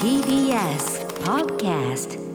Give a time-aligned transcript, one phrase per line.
[0.00, 2.29] TBS Podcast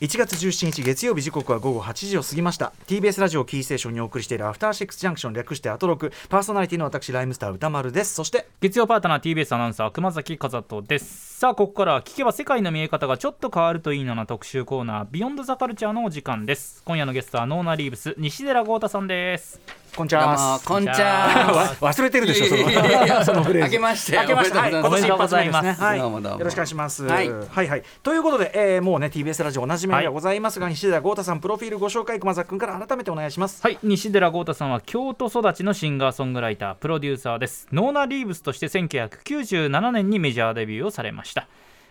[0.00, 2.72] 1月17日月曜日時刻は午後8時を過ぎました。
[2.86, 6.12] TBS ラジオキーステーションにお送りしているアフターシックスジャンクション略してアトロク。
[6.28, 8.14] パーソナリティの私ライムスター歌丸です。
[8.14, 11.38] そして月曜パートナー TBS アナウンサー熊崎和人です。
[11.40, 16.80] さあここからは聞けば世界の見え方がちょっと変わるといいなな特集コーナービヨンドザカルチャーのお時間です。
[16.84, 19.60] 今夜のゲストはノーナリーブス西寺豪太さんです。
[19.96, 20.60] こんにちは。
[20.64, 21.74] こんちは。
[21.80, 23.70] わ忘れてるでしょそのそのフレーズ。
[23.70, 24.58] 明けまして明けまして。
[24.58, 25.80] はい今年一発目ですねおめでとうございます。
[25.80, 25.98] はい。
[25.98, 27.04] よろしくお願いします。
[27.04, 27.26] ははい。
[27.26, 27.30] い
[27.68, 27.82] はい。
[28.02, 33.62] ということで、えー、もうね TBS ラジオおなじみではございますが、西寺郷太さんプロフィールご紹介熊崎君から改めてお願いします。
[33.62, 33.78] はい。
[33.82, 37.68] 西寺郷太さんは京都育ちのシンガーソングライタープロデューサーです。
[37.72, 41.48] ノーナ・リーブスとして1997年にメジャーデビューをされました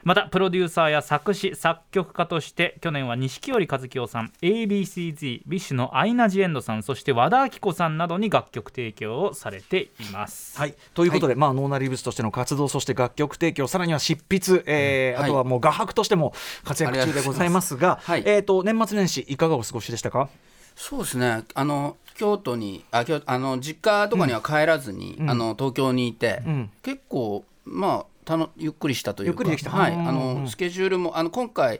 [0.08, 10.58] またプロデューサーや作詞作曲家として去年は錦織一清さん ABCZ ビッシュのアイナ・ジ・エンドさんそして和田アキ子さんなどに楽曲提供をされています。
[10.58, 15.24] はい、ということで、まあ、ノーナリーブスとしての活動そして楽曲提供さらには執筆、えーはい。
[15.26, 16.32] あとはもう画伯としても
[16.64, 18.24] 活躍中でございますがはい。
[18.26, 20.30] えー、と年末年始いかがお過ごしでしたか？
[20.77, 21.44] そうですね。
[21.54, 26.70] あの京都にあ京あの実家とかには帰らずに、あの東京にいて、ん。
[26.82, 31.80] 結構まあたのゆっくりしたというか、あのスケジュールもあの今回。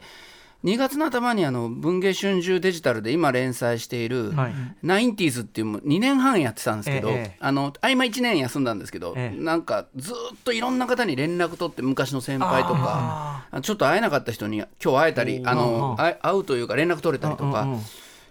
[0.64, 7.38] 2月の頭にあの文芸春秋デジタルで今連載しているはい「ナインティーズっていう2年半やってたんですけど、ええ。
[7.40, 9.40] あの合間1年休んだんですけど、ええ。
[9.40, 17.68] なんかずっといろんな方に連絡取って昔の先輩とかあちょっと会えなかった人に今日会えたりあの会うというか連絡取れたりとか、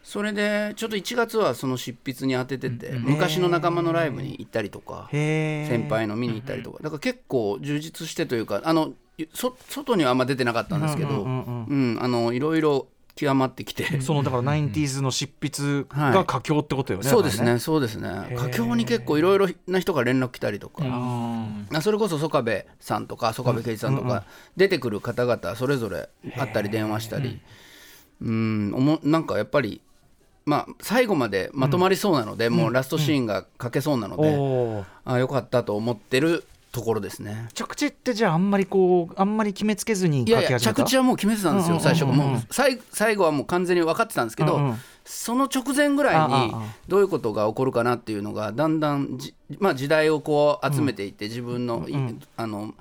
[0.06, 8.92] それでちょっと1月はその執筆に当ててて、昔の仲間のライブに行ったりとか、先輩の見に行ったりとかだから結構充実してというかあの
[9.34, 14.00] そ外にはあんま出てなかったんですけど、うんうんあのいろいろ極まってきて。
[14.00, 16.12] そのだからナインティーズの執筆はい。
[16.12, 18.32] が佳境ってことよね、そうですね、そうですね。
[18.36, 24.22] 佳境に結構いろいろな人から連絡来たりとか、あそれこそ曽我部さんとか曽我部圭一さんとか
[24.56, 27.40] 出てくる方々それぞれ会ったり電話したり、
[28.22, 29.80] うん、おもなんかやっぱり
[30.46, 37.48] まあ最後までまとまりそうなので、もうラストシーンが書けそうなので、おーあよかったと思ってるところですね。
[37.52, 41.94] 着地ってじゃああんまりこうあんまり決めつけずにいやいや着地はもう決めてたんですよ、うんうんうんうん。
[41.94, 42.36] 最初も。
[42.38, 44.76] う最最後はもう完全に分かってたんですけど、うんうん。
[45.04, 46.54] その直前ぐらいに
[46.88, 51.94] どういうことが起こるかなっていうのがだんだんじ、まあ、時代をこう集めていって自分の,い、
[52.36, 52.74] あの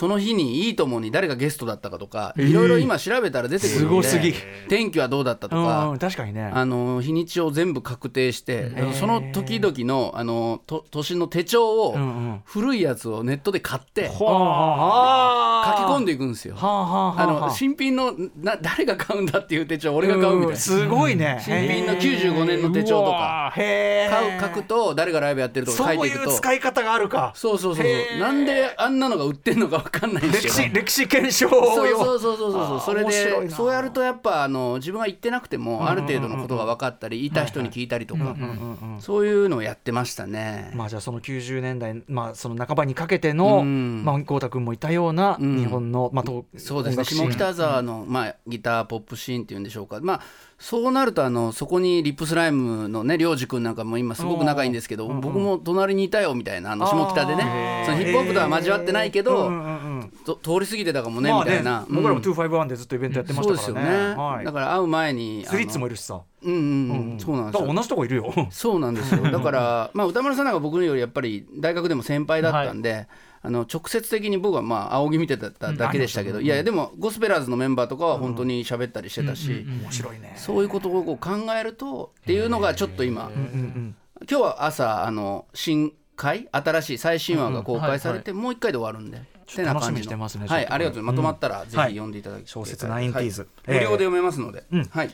[0.00, 4.32] その日にいいともに誰がゲストだったかとか、いろいろ今調べたら出てくるのですぎ。
[4.66, 6.50] 天気はどうだったとうんか、うん確かにね。
[6.54, 11.96] あの日にちを全部確定して、その時々のあのと年の手帳を、
[12.46, 16.54] 古いやつをネットで買って書きは込んでいくんですよ。
[16.56, 21.42] はあの新品のな誰が買うんだっていう手帳俺が買うみたいんな すごいね。
[21.44, 26.30] 新品の95年の手帳とか買う書くと誰がライブやってるとかそうい書いていくと。
[26.30, 27.32] う使い方があるか。
[27.34, 30.54] そうそうそうなんであんなのが売ってんのか分かんないんです歴けど。
[30.54, 32.80] 史歴史検証よそうそうそうそうそう。
[32.80, 38.36] それでそうやるとやっぱあの自分が言ってなくてもある程度のことが分かったりいた人に聞いたりとか
[39.00, 40.72] そういうのをやってましたね。
[40.74, 44.04] まあじゃあその90年代、まあ、その半ばにかけての、うん。
[44.04, 45.58] まあ、豪太君もいたようなうん。
[45.58, 47.04] 日本の、まあ、とそうですね。
[47.04, 50.20] 下北沢の、まあ、ギターポップシーンっていうんでしょうか、まあ、
[50.60, 57.82] そうなるとあのそこにリップスライムのね良二君なんかも今すごく仲いいんですけど、僕も隣にいたよみたいなあの下北でね。
[57.86, 59.50] そのヒップホップとは交わってないけど、
[60.42, 64.44] 通り過ぎてたかもね、まあみたいな、僕らもうん251でずっとイベントやってましたからね。
[64.44, 67.74] だから会う前にスリッツもいるるしさ、うんうんうん、そうなんですよ。
[67.74, 68.32] 同じとこいるよ。
[68.50, 69.22] そうなんですよ。
[69.30, 73.06] だから、まあ、歌丸さんなんか僕よりやっぱり大学でも先輩だったんで、
[73.42, 80.34] あの直接的に僕はまあ仰ぎ見てただけでしたけど、いやいやでもゴスペラーズのメンバーとかは本当に喋ったりしてたし、面白いね。
[80.36, 83.94] そういうことをこう考えるとっていうのがちょっと今、今
[84.26, 89.22] 日は朝あの新回新しい最新話が公開されて、もう一回で終わるんで。
[89.56, 93.48] てな感じしみにしてますねはい、ありがとうまとまったらぜひ読んでいただき、小説ナインティーズ。
[93.66, 95.10] はい無料で読めますので、はい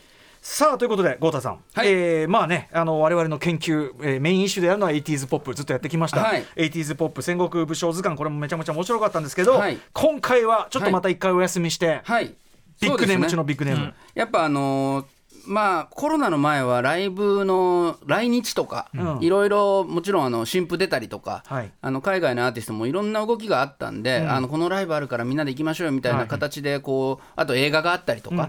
[0.49, 1.89] さあということで豪太さん、はい。
[1.89, 6.45] えーまあねあの我々の研究、えーメインイシューであるのは 80s ポップずっとやってきました、はい。
[6.57, 9.77] 80s ポップ戦国武将図鑑これもめちゃめちゃ面白かったんですけど、はい。
[9.93, 12.33] 今回はちょっとまた一回お休みして、はい。
[12.81, 15.16] ビッグネーム中のビッグネーム、やっぱあのー
[15.47, 19.19] まあコロナの前はライブの来日とか、うん。
[19.21, 21.73] いろいろもちろんあの新譜出たりとか、はい。
[21.81, 28.49] あの海外のアーティストもいろんな動きがあったんで、あのこのライブあるからみんなで行きましょうよみたいな形でこう、あと映画があったりとか、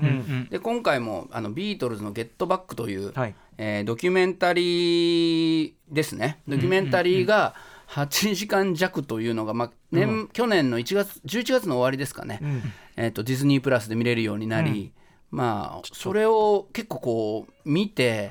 [0.50, 3.36] で今回もあのビートルズの「ゲットバック」という、はい。
[3.60, 6.40] えードキュメンタリーですね。
[6.48, 7.56] ドキュメンタリーが
[7.88, 12.40] 8時間弱というのが、まあ年去年の1月11月の終わりですかね、
[12.98, 14.92] えー、とディズニープラスで見れるようになり、
[15.32, 18.30] まあそれを結構こう見て、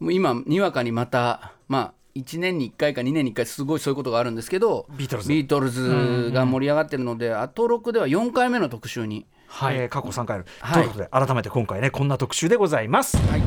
[0.00, 5.28] う今にわかにまたまあ1年に1回か2年に1回すごいそういうことがあるんですけどビートルズ。
[5.28, 9.26] ビートルズが盛り上がってるので、アトロクでは4回目の特集に。
[9.46, 10.82] はい、えー過去3回ある、はい。
[10.84, 13.16] ということで改めて今回ねこんな特集でございます。
[13.16, 13.42] はい。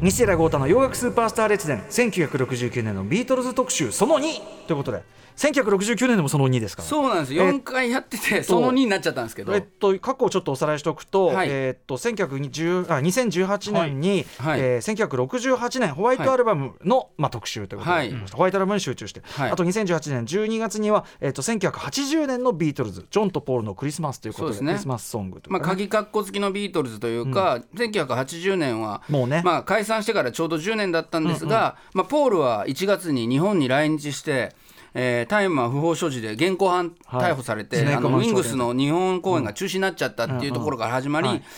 [0.00, 5.02] 西寺豪太の洋楽スーパースター列伝1969年のビートルズ特集その2ということで
[5.36, 6.88] 1969年でもその2ですから。
[6.88, 7.34] そうなんです。
[7.34, 11.48] え4回やっててその2になっちゃったんですけど、えっと、過去をちょっとおさらいしておくと,、はい。
[11.50, 14.60] えっと1920あ2018年に、はい。
[14.60, 18.14] えー1968年ホワイトアルバムの、まあ、特集ということで、はい。
[18.32, 19.50] ホワイトアルバムに集中して、はい。
[19.50, 29.42] あと2018年12月には、えっと1980年のビートルズジョンとポールのクリスマスということでクリスマスソングまあ、鍵括弧付きのビートルズというか、1980年はもうね。
[29.44, 34.54] まあ、解散してからちょうど10年だったんですが、まあ、ポールは1月に日本に来日して、
[34.94, 41.34] えー、大麻不法所持で現行犯逮捕されて、はいあのウィングスの日本公演が中止になっちゃったっていうところから始まり、うん。
[41.34, 41.50] うんはい。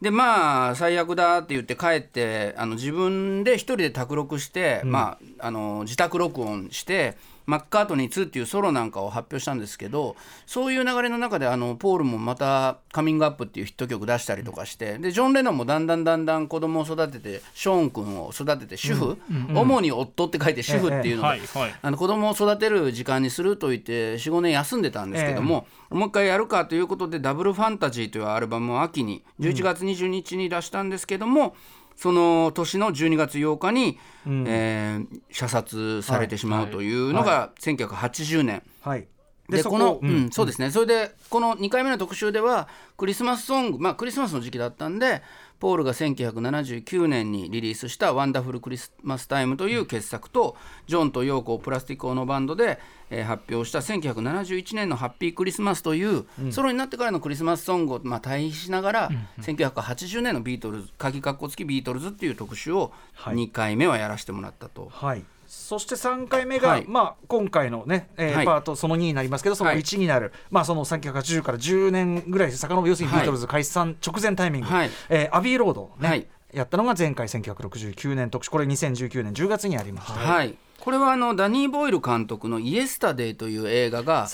[0.00, 7.16] でまあ最悪だって言って帰ってあの自分で一人で卓録して、まあ、あの自宅録音して
[7.46, 10.16] 「マッカートニー2」っていうソロなんかを発表したんですけど
[10.46, 19.18] そういう流れの中であのポールもまた「カミングアップ」っていうヒット曲出したりとかしてでジョン・レノンもだんだんだんだん子供を育ててショーン君を育てて主婦、
[19.54, 31.54] 主に夫って書いて主婦っていうので、はいはいあの子供を育てる時間にすると言って45年休んでたんですけども、もう一回やるかということで「ダブルファンタジー」というアルバムを秋に11月22日に出したんですけども、
[31.96, 38.62] その年の12月8日に、えー射殺されてしまうというのが1980年。
[38.80, 39.06] はい。
[39.48, 40.24] でそこのううん。
[40.26, 40.70] んそうですね。
[40.70, 45.22] それでこの2回目の特集ではクリスマスソングまあクリスマスの時期だったんで
[45.58, 50.56] ポールが1979年にリリースした「Wonderful Christmastime」という傑作と
[50.86, 52.78] ジョンとヨーコプラスティック・オノ・バンドで、
[53.10, 59.10] えー発表した1971年の「ハッピークリスマス」という、ソロになってからのクリスマスソングを、まあ、対比しながら、
[59.40, 63.36] 1980年のビートルズ鍵括弧付きビートルズっていう特集をはい。
[63.36, 64.88] 2回目はやらせてもらったと。
[64.92, 65.24] はい
[65.56, 66.84] そして3回目が、はい。
[66.86, 68.46] まあ、今回のね、えーはい。
[68.46, 69.80] パートその2になりますけどそのはい。
[69.80, 73.24] 1になる、まあ、その1980から10年ぐらい遡る要するにビはい。
[73.24, 74.90] ートルズ解散直前タイミング、はい。
[75.08, 76.26] えーアビーロード、ねはい。
[76.52, 78.50] やったのが前回1969年特集。
[78.50, 80.54] これ2019年10月にありました、はい、
[80.86, 84.28] これはあのダニー・ボイル監督の「イエスタデイ」という映画が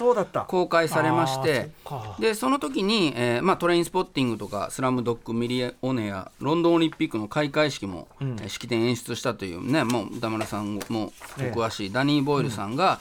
[0.46, 8.32] 公開されましてそでその時に、えーまあ、トレインスポッティングとか「スラムドッグミリオネア」ロンドンオリンピックの開会式も、うん。
[8.32, 11.50] えー式典演出したというねもう歌村さんもおえ。
[11.50, 13.00] え詳しいダニー・ボイルさんが、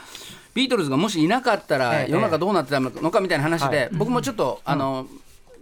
[0.54, 2.10] ビートルズがもしいなかったらええ。
[2.10, 3.90] 世の中どうなってたのかみたいな話で、はい。
[3.92, 5.08] 僕もちょっと、あの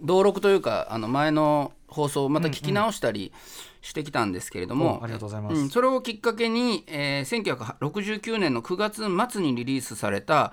[0.00, 3.32] 登録というかあの前の放送をまた聞き直したり
[3.80, 10.52] してきたんですけれども、おありがとうございます、うん、それをきっかけに、えー1969年の9月末にリリースされた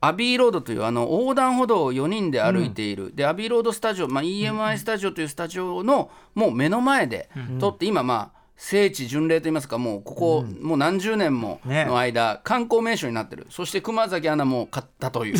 [0.00, 7.30] アビーロードというあの横断歩道を4人で歩いている、でアビーロードスタジオ、まあ、EMI スタジオというスタジオのもう目の前で
[7.60, 13.46] 撮って、今まあ聖地巡礼といいますかもうここ、もう何十年もねの間、観光名所になってる。
[13.50, 15.36] そして熊崎アナも買ったという。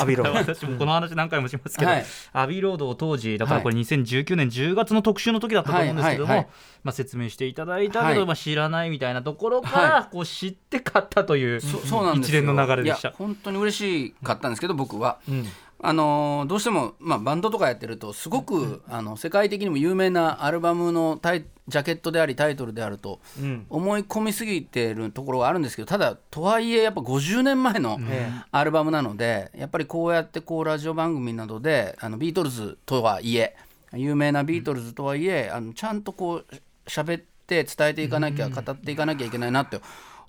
[0.00, 0.26] アビーロー。
[0.28, 2.06] ド 私もこの話何回もしますけど、はい。
[2.32, 3.62] アビーロードを当時だからはい。
[3.64, 6.54] これ2019年10月の特集の時だったと思うんですけども、はいはいはい。
[6.84, 8.26] まあ、説明していただいたけど、はい。
[8.26, 12.40] まあ、知らないみたいなところから、はこう知って買ったというそそうなんですよ。
[12.40, 13.08] 一連の流れでした。
[13.08, 13.14] いや。
[13.16, 15.18] 本当に嬉しかったんですけど僕は。
[15.28, 15.48] うん
[15.80, 23.66] あのーどうしても、まあ、バンドとかやってるとすごく、あの世界的にも有名なアルバムのタイジャケットでありタイトルであるとうん。
[23.70, 33.54] 思い込みすぎてるところがあるんですけどただとはいえやっぱ50年前のえアルバムなのでやっぱりこうやってこうラジオ番組などであのビートルズとはいえ
[33.92, 36.46] 有名なビートルズとはいえあのちゃんとこう
[36.86, 39.80] 喋って伝えていかなきゃ語っていかなきゃいけないなって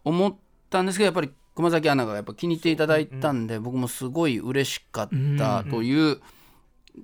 [0.04, 0.36] 思っ
[0.70, 6.22] たんですけどやっぱり熊崎アナがやっぱ気に入っていただいたんで僕もすごい嬉しかったという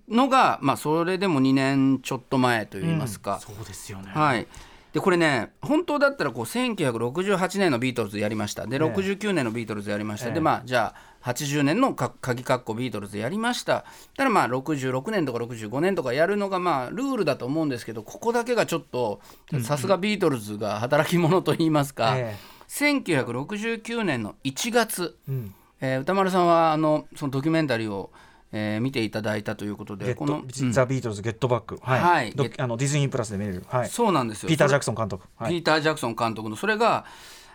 [0.07, 3.41] のがまあそれでも2年ちょっと前といいますか。
[3.41, 4.47] そうですよね、はい。
[4.93, 8.65] でこれね本当だったらこう1968年のビートルズやりました。
[8.65, 8.81] でええ。
[8.81, 10.33] 69年のビートルズやりました、ええ。
[10.35, 13.83] でまあじゃあ80年のか鍵括弧ビートルズやりました。
[14.15, 19.19] ただまあ66年とか65年とかやるのがまあルールだと思うんですけどここだけがちょっと
[19.61, 25.55] さすがビートルズが働き者といいますか、え1969年の1月、えうん。
[25.81, 28.11] えー歌丸さんはあのそのドキュメンタリーを、
[28.51, 31.99] えー見ていただいたということでこの、ザ・ビートルズ・ゲットバック、はい。
[31.99, 32.31] はい。
[32.31, 34.49] ドあのディズニープラスで見れる、はい、そうなんですよ。
[34.49, 35.51] ピーター・ジャククソン監督、はい。
[35.51, 37.05] ピーター・ジャクソン監督のそれが、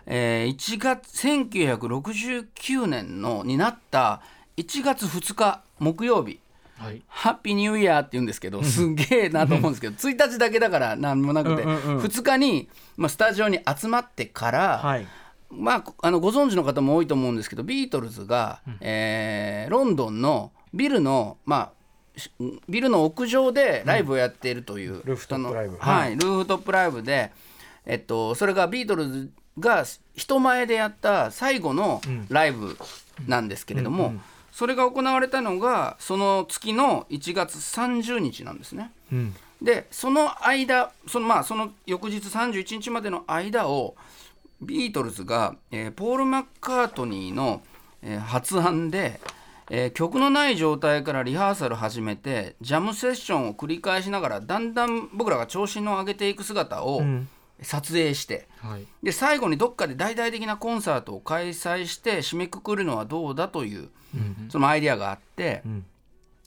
[0.05, 4.21] えー1月1969年のになった
[4.57, 6.39] 1月2日木曜日
[6.81, 7.01] はい。
[7.07, 11.63] ハッピーニューイヤーって言うんですけどすげえなと思うんですけど1日だけだから何もなくて。
[11.63, 15.07] うんうんうん2日に、まあ、スタジオに集まってから、はい。
[15.49, 21.71] まあ、あのご存知の方も多いと思うんですけどビートルズが、えーロンドンのビルのま
[22.15, 22.31] あし
[22.67, 25.77] ビルの屋上でライブをやっているという、ルーフトップライブ。
[25.77, 27.31] はい、ルーフトップライブで、
[27.85, 29.85] えっと、それがビートルズが
[30.15, 32.77] 人前でやった最後のライブ
[33.27, 34.21] なんですけれども、うんうん
[34.61, 38.91] それが行われたのがその月の1月30日なんですね。
[39.11, 43.95] うんでその間その,、まあ、その翌日31日までの間を
[44.61, 47.63] ビートルズが、えーポール・マッカートニーの、
[48.03, 49.19] えー発案で、
[49.71, 57.27] えー曲のない状態からリハーサル始めてジャムセッションを繰り返しながらだんだん僕らが調子の上げていく姿をん
[57.61, 58.85] 撮影して、はい。
[59.03, 63.89] で最後にどっかで大々的なコンサートを開催して締めくくるのはどうだという、
[64.49, 65.85] そのアイデアがあって、ん。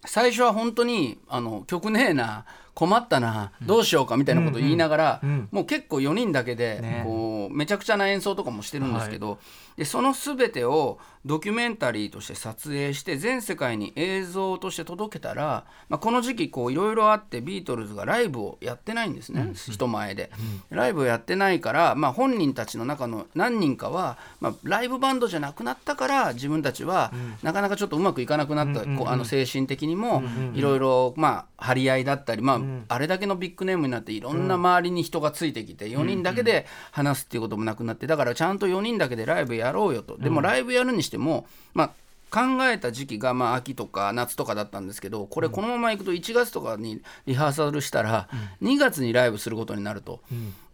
[0.07, 2.45] 最初は本当にあの曲ねえな
[2.75, 5.49] 困ったなどうしようかみたいなことを言いながら、ん。
[5.51, 9.39] もう結構4人だけで、ねこうめちゃくちゃな演奏とかもしてるんですけど、
[9.77, 20.31] でその全てをドキュメンタリーとして撮影して全世界に映像として届けたら、まあ、この時期こういろいろあってビートルズがライブをやってないんですね、人前で、
[20.69, 27.13] ライブをやってないから、まあ、本人たちの中の何人かは、まあ、ライブバンドじゃなくなったから自分たちは
[27.43, 40.17] なかなかちょっとうまくいかなくなった、こうあの精神的にもいろいろまあ張り合いだったり、まあ、あれだけのビッグネームになっていろんな周りに人がついてきて4人だけで話すっていうこともなくなってだからちゃんと4人だけでライブやろうよと。
[40.19, 41.91] でもライブやるにしてもまあ
[42.35, 48.29] 考えた時期がまあ秋とか夏とかだったんですけどこれこのままいくと1月とかにリハーサルしたら
[48.61, 50.21] 2月にライブすることになると。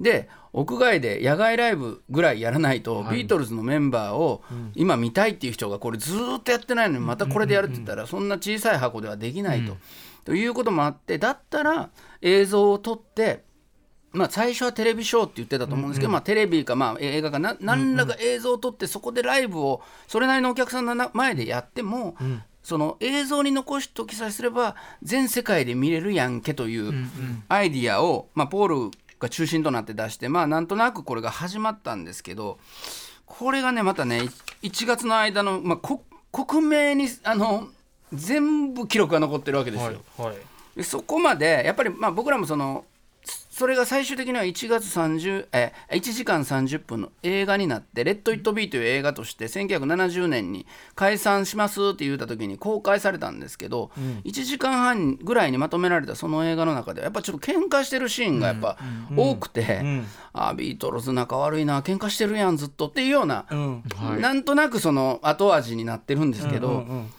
[0.00, 4.42] で屋外で野外ライブぐらいやらないと、ビートルズのメンバーを
[4.74, 9.76] 今見たいっていう人がこれずーっとやってないのにまたこれでやるって言ったらそんな小さい箱ではできないと。
[10.24, 11.90] ということもあってだったら
[12.22, 13.44] 映像を撮って
[14.12, 22.16] まあ、最初はテレビショーって言ってたと思うんですけど、まあ、テレビかまあ映画かな何らか映像を撮ってそこでライブをそれなりのお客さんの前でやっても、
[22.62, 26.92] その映像に残しときさえすれば全世界で見れるやんけという
[27.48, 32.58] アイディアを、まあ、ポールが中心となって出してまあなんとなくこれが始まったんですけど
[33.26, 34.22] これがねまたね
[34.62, 36.02] 1月の間の、まあ、こ
[36.32, 37.68] 克明にあの
[38.12, 40.00] 全部記録が残ってるわけですよ。
[40.18, 40.36] はい。
[40.76, 42.84] でそこまでやっぱりまあ僕らもその
[43.60, 50.64] それが最終的には1月30え1時間30分の映画になって「レッド・イット・ビー」という映画として1970年に
[50.94, 53.90] 解散しますって言った時に公開されたんですけど、
[54.24, 58.78] 1時間半ぐらいにまとめられたその映画の中ではやっぱちょっと喧嘩してるシーンがやっぱ
[59.14, 59.84] 多くて、
[60.32, 63.82] あビートルズ仲悪いな喧嘩してるやんずっとっていうような、うん。
[64.22, 67.10] なんとなくその後味になってるんですけど、うんうん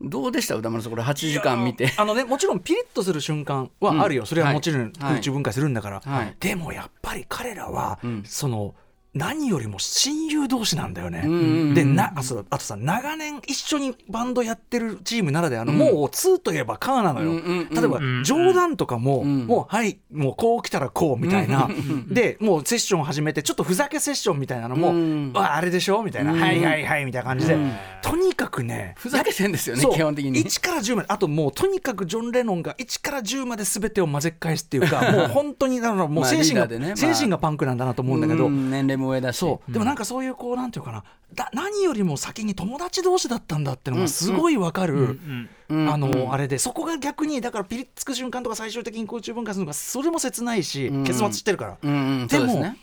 [0.00, 0.54] どうでした？
[0.56, 1.92] 歌丸さんこれ8時間見て。
[1.96, 8.74] あのねもちろんピリッとする瞬間はあるよ、それはもちろんはい空中分解するんだから、はいでもやっぱり彼らは、んその
[9.16, 11.22] 何よりも親友同士なんだよね。
[11.22, 17.30] んうんうんでなあそうあとさ長年一緒にバンドやってるチームならではの、もう2といえばカーなのよ。
[17.30, 19.46] うんうんうん例えば、ん冗談とかも、ん。
[19.46, 21.68] もうはいもうこう来たらこうみたいな、
[22.08, 25.32] でもうセッション始めてちょっとふざけセッションみたいなのも、うん。
[25.34, 26.40] ああれでしょみたいな、うん。
[26.40, 27.56] はいはいはいみたいな感じで、
[28.02, 30.44] とにかくねふざけてんですよね基本的に。
[30.44, 31.08] 1から10まで。
[31.08, 36.96] あともうとにかくジョン・レノンが1から10まで全てを混ぜ返すっていうか もう本当にだからもうまあ精神が、まあ。
[36.96, 39.38] 精神がパンクなんだなと思うんだけど、うん年齢も上だし。
[39.38, 39.72] そう。
[39.72, 41.04] でもなんかそういうこうなんていうかな。
[41.34, 45.18] だ何よりも先に友達同士だったんだってのがすごいわかる。
[45.68, 46.32] あの、うん。
[46.32, 46.58] あれで。
[46.58, 51.04] そこが逆にだからピリッつく瞬間とか最終的に空中分解するのがそれも切ないし、うん。
[51.04, 52.74] 結末してるから、でも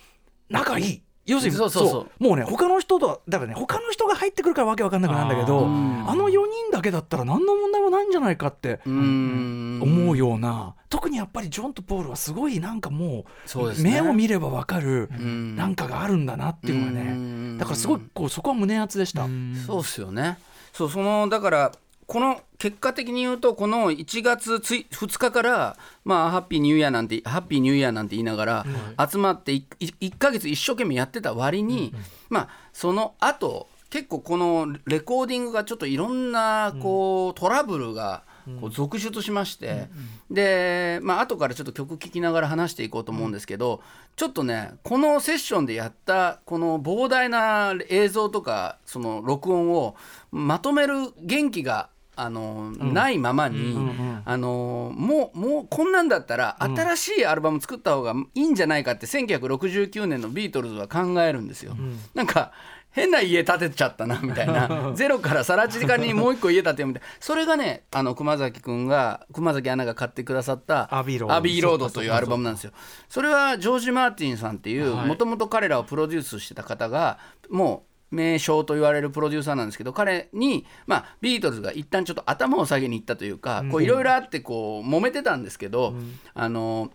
[0.49, 5.69] 仲いい要するにそうそうもうね他の人とはだからね他の人が入ってくるからわけわかんなくなるんだけどあ
[6.15, 9.79] の4人だけだったら何の問題もないんじゃないかってうん。
[9.81, 13.25] 思うような、特にやっぱりジョンとポールはすごいなんかも
[13.55, 14.01] うね。
[14.01, 15.55] 目を見ればわかるん。
[15.55, 17.57] なんかがあるんだなっていうのがうねん。
[17.57, 19.27] だからすごいこうそこは胸熱でした。
[19.65, 20.37] そうっすよね。
[20.71, 21.71] そうそのだから
[22.07, 28.65] この結果的に言うとこの1月つい2日からまあハッピーニューイヤーなんてハッピーニューイヤーなんて言いながら
[29.09, 31.93] 集まって 1, ヶ月一生懸命やってた割に、
[32.29, 38.23] まあその後結構このレコーディングがちょっといろんなこうトラブルが
[38.59, 39.87] こう続出しまして、
[40.31, 43.81] でまあ後からちょっと曲聴きながら話していこうと思うんですけど、
[44.15, 49.95] ちょっとねこのセッションでやったこの膨大な映像とかその録音を
[50.31, 53.75] まとめる元気があの、ないままに、
[54.25, 61.75] あのもうもうこんなんだったら新しいアルバム作った方がいいんじゃないかって1969年のビートルズは考えるんですよ。
[62.13, 62.51] なんか
[62.93, 64.93] 変な家建てちゃったなみたいな。
[64.95, 67.07] ゼロから更地かにもう一個家建てようみたいな。
[67.19, 71.35] それがねあの熊崎君が熊崎アナが買ってくださったアビーロード。
[71.35, 72.71] アビーロードというアルバムなんですよ。
[73.09, 75.07] それはジョージ・マーティンさんっていうはい。
[75.07, 77.17] もともと彼らをプロデュースしてた方が
[77.49, 85.95] もう名将と言われるプロデューサーなんですけど彼に、まあ、ビートルズが一旦ちょっと頭を下げに行ったというかいろいろあってこう揉めてたんですけど、
[86.33, 86.91] あの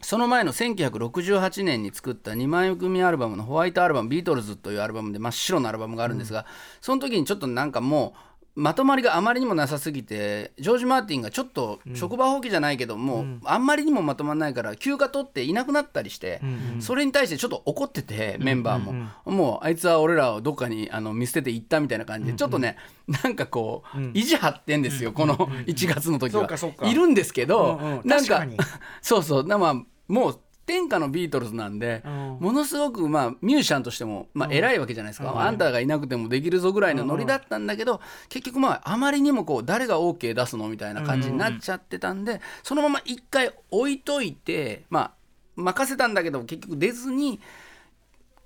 [0.00, 6.46] その前の1968年に作った2枚組アルバムのホワイトアルバム「ビートルズ」というアルバムで真っ白なアルバムがあるんですが、
[6.80, 8.27] その時にちょっとなんかもう
[8.58, 16.40] まとまりがあまりにもなさすぎてジョージ・マーティンがちょっと職場放棄じゃないけども、あんまりにもまとまらないから休暇取っていなくなったりして、
[16.80, 22.76] それに対してちょっと怒っててメンバーも、もうあいつは俺らをどっかにあの見捨てて行ったみたいな感じで、ちょっとね
[23.22, 26.48] なんかこう、意地張ってんですよ、この1月の時は。
[26.90, 28.44] いるんですけど、うんうんなんか
[29.00, 29.46] そうそう。
[29.46, 29.74] なまあ
[30.08, 32.36] もう天下のビートルズなんで、うん。
[32.38, 45.10] ものすごくまあミュージシャンとしてもまあ偉いわけじゃないですか、あんたがいなくてもできるぞぐらいのノリだったんだけど、結局まああまりにもこう誰が OK 出すのみたいな感じになっちゃってたんで、そのまま一回置いといてまあ
[45.56, 47.40] 任せたんだけど結局出ずに。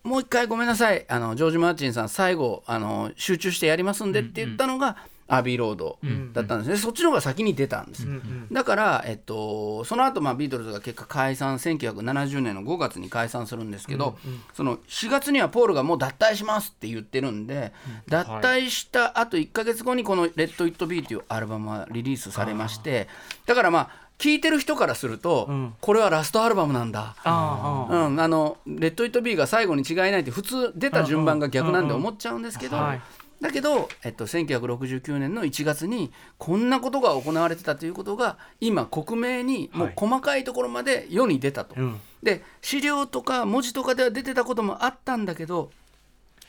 [0.05, 4.97] もう一回ごめんなさいあのジョージ・マーチンさん最後あの集中してやりますんでって言ったのが、
[5.33, 5.99] アービーロード
[6.35, 8.07] だったんですね、そっちの方が先に出たんです、
[8.53, 14.19] だから、えっと、その後、まあビートルズが結果解散1970年の5月に解散するんですけど、
[14.53, 17.73] その4月にはポールがもう脱退しますって言ってるんで、
[18.09, 23.09] 脱退したあと1か月後にこの「レッド・イット・ビー」というアルバムはリリースされまして
[23.47, 25.49] だからまあ聴いてる人からすると、
[25.81, 27.17] これはラストアルバムなんだ。
[27.25, 33.01] うん、あのレッド・イット・ビーが最後に違いないって普通出た順番が逆なんで思っちゃうんですけど、はい
[33.43, 41.75] だけど、えっと、1969年の1月にこんなことが行われてたということが今克明にもう細かいところまで世に出たと。
[41.77, 45.73] うんで資料とか文字とかでは出てたこともあったんだけど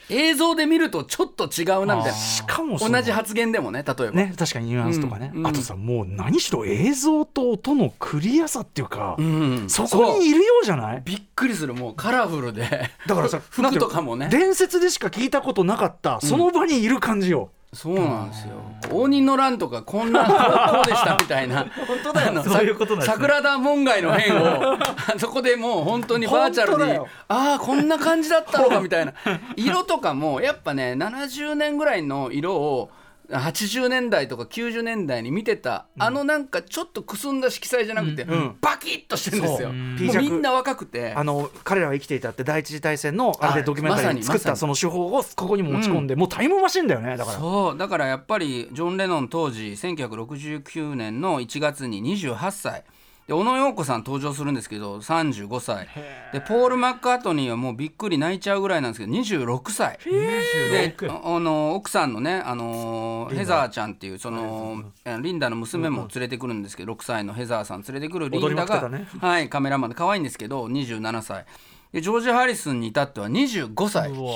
[0.10, 2.18] 映像で見るとちょっと違うなみたいな。
[2.18, 4.12] しかも同じ発言でもね例えば。
[4.12, 5.48] ね確かにニュアンスとかね、うんうん。
[5.48, 11.02] あとさもう何しろ映像と音のクリアさっていうか、うんそこにいるようじゃない？
[11.06, 11.96] びっくりするもう。
[11.96, 12.90] カラフルで。
[13.08, 14.30] だからさ服とかもね。
[14.30, 18.56] 伝説でしか聞いたことなかったその場にいる感じよ、そうなんですよ。
[18.92, 21.65] 応仁の乱とかこんな こうでしたみたいな。
[21.88, 22.44] 本当だよ。
[22.44, 23.13] そういうことなんですね。
[23.15, 24.77] 桜田門外の変を
[25.18, 29.13] そこでもう本当にバーチャルにああこんな感じだったのかみたいな。
[29.56, 32.92] 色とかもやっぱね70年ぐらいの色を
[33.30, 38.58] 80年代とか90年代に見てた、あのなんかちょっとくすんだ色彩じゃなくて、ん。
[38.62, 39.71] バキッとしてるんですよ、
[40.21, 41.13] みんな若くて。
[41.13, 43.62] あの彼らは生きていたって第一次大戦のあれはい。
[43.62, 47.38] でドキュメンタリーに作ったその手法をここにも持ち込んで、もうタイムマシンだよねだから。
[47.39, 47.78] そう。
[47.78, 52.84] だからやっぱりジョン・レノン当時1969年の1月に28歳
[53.28, 55.88] で小野陽子さん登場するんですけど35歳。
[56.34, 59.98] でポール・マッカートニーはもうびっくり泣いちゃうぐらいなんですけど26歳。
[60.04, 68.90] でああの奥さんのねあのヘザーちゃんっていうそのあリンダの娘も連れてくるんですけど6歳のヘザーさん連れてくるリンダが、
[69.22, 71.46] はい、カメラマンで可愛いんですけど27歳。
[71.94, 74.10] でジョージ・ハリスンに至っては25歳。
[74.10, 74.34] うわ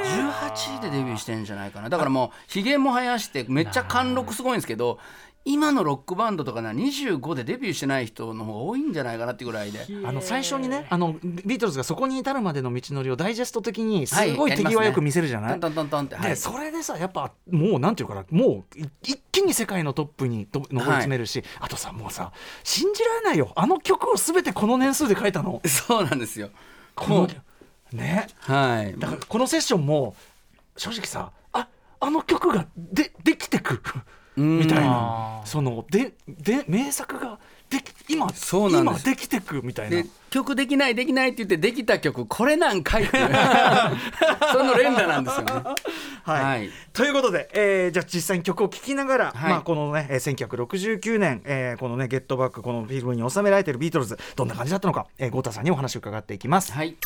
[0.00, 1.90] 18でデビューしてんじゃないかな。
[1.90, 4.98] だからもうひげも生やしてめっちゃ貫禄すごいんですけど
[5.44, 9.86] 今のロックバンドとかな25でデビューしてない人の方が多いんじゃないかなっていうぐらいで。
[10.04, 16.28] あの最初にねあのビートルズがそこに至るまでの道のりをダイジェスト的にすはいごい手際よく見せるじゃない、トントントントンって、はい。
[16.30, 23.52] でそれでさやっぱもうなんていうかなもうい一気に世界のトップにと上り詰めるし、あとさもうさ信じられないよ。
[23.56, 25.62] あの曲を全てこの年数で書いたの。
[25.64, 26.50] そうなんですよ。
[26.94, 27.28] この
[27.92, 28.26] ね。
[28.40, 28.98] はい。
[28.98, 30.14] だからこのセッションも
[30.76, 33.82] 正直さああの曲がでできてく
[34.40, 35.42] みたいな。
[35.44, 37.38] そのでで名作が
[37.70, 39.02] でき今そうなんです。
[39.06, 40.02] 今できてくみたいな。
[40.02, 43.28] で曲できないできないって言ってできた曲これなんかいっていう。
[44.52, 45.52] その連打なんですよね。
[46.24, 46.44] はい。
[46.44, 46.70] はい。
[46.92, 49.50] ということで、えーじゃあ実際に曲を聴きながら、はい。
[49.50, 56.72] まあ、このね、えー1969年、えーこのね「ゲットバック」このフィルムに収められているビートルズどんな感じだったのか、えー、ゴータさんにお話を伺っていきます。
[56.72, 56.96] はい。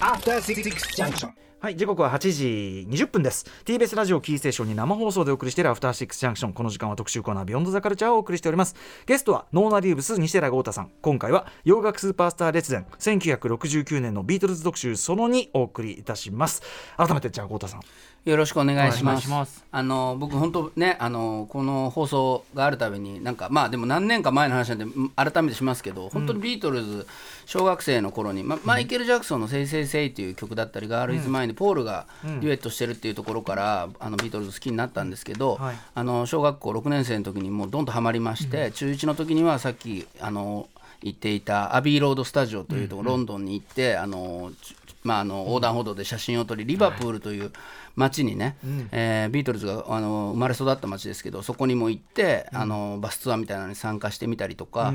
[0.00, 0.62] After Six
[0.96, 1.30] Junction.
[1.66, 3.44] はい、時刻は8時20分です。
[3.64, 6.52] TBS ラジオキーステーションに生放送でお送りしているアフターシックスジャンクション。
[6.52, 8.76] この時間は特集コーナービヨンドザカルチャーをお送りしております。
[9.04, 10.92] ゲストはノーナリーブス西寺郷太さん。
[11.02, 16.62] 今回は洋楽スーパースター列伝1969年のビートルズ特集その2お送りいたします。
[16.96, 17.80] 改めてじゃあ郷太さん。
[18.26, 19.30] よろしくお願いします。
[19.30, 27.06] ますあの僕本当ねあのこの放送があるたびになんかまあでも何年か前の話なんでうん改めてしますけど本当にビートルズ
[27.44, 35.76] 小学生の頃に、ま、マイケル・ジャクソンの「Say Say Say」っていう曲だったり「Girl Is Mine」でポールがデュエットしてるっていうところからあのビートルズ好きになったんですけど、はい。
[35.94, 40.68] あの小学校6年生の時にもうどんとハマりまして、中1の時にはさっきあの
[41.02, 47.52] 行っていたアビーロードスタジオというところ、ロンドンに行ってあのちまあ、あの横断歩道で写真を撮りリバプールという
[47.94, 48.56] 町にね、
[48.90, 54.92] えービートルズがあの生まれ育った町ですけどそこにも行って、あのバスツアーみたいなのに参加してみたりとか、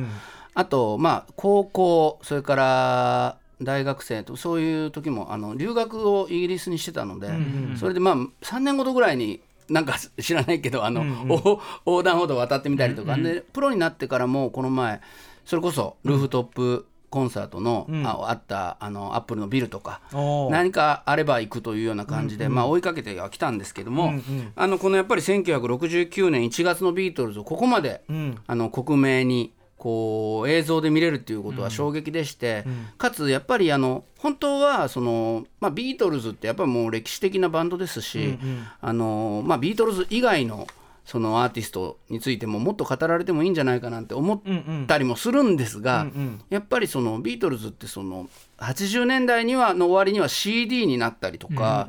[0.54, 7.30] あと、まあ、高校それから大学生とそういう時もあの留学をイギリスにしてたので、
[7.78, 15.02] それでまあ3年ごとぐらいになんか知らないけどあの、お横断歩道渡ってみたりとか、でプロになってからもこの前
[15.45, 20.02] それこそルーフトップコンサートの、ああったあのアップルのビルとか
[20.50, 24.13] 何かあれば行くというような感じで、まあ、追いかけてはきたんですけども、
[24.56, 28.38] あのこのやっぱり1969年1月のビートルズをここまで、ん。
[28.47, 32.65] あの克明にこう映像で見れるっていうことは衝撃でして、
[33.00, 38.38] かつやっぱりあの本当はその、まあ、ビートルズってやっぱもう歴史的なバンドですし、
[38.80, 40.67] あのまあ、ビートルズ以外の
[41.05, 46.07] そのアーティストについてももっと語られてもいいんじゃないかなんて思ったりもするんですが、
[46.49, 51.87] やっぱりそのビートルズってその80年代にはの終わりには CD になったりとか、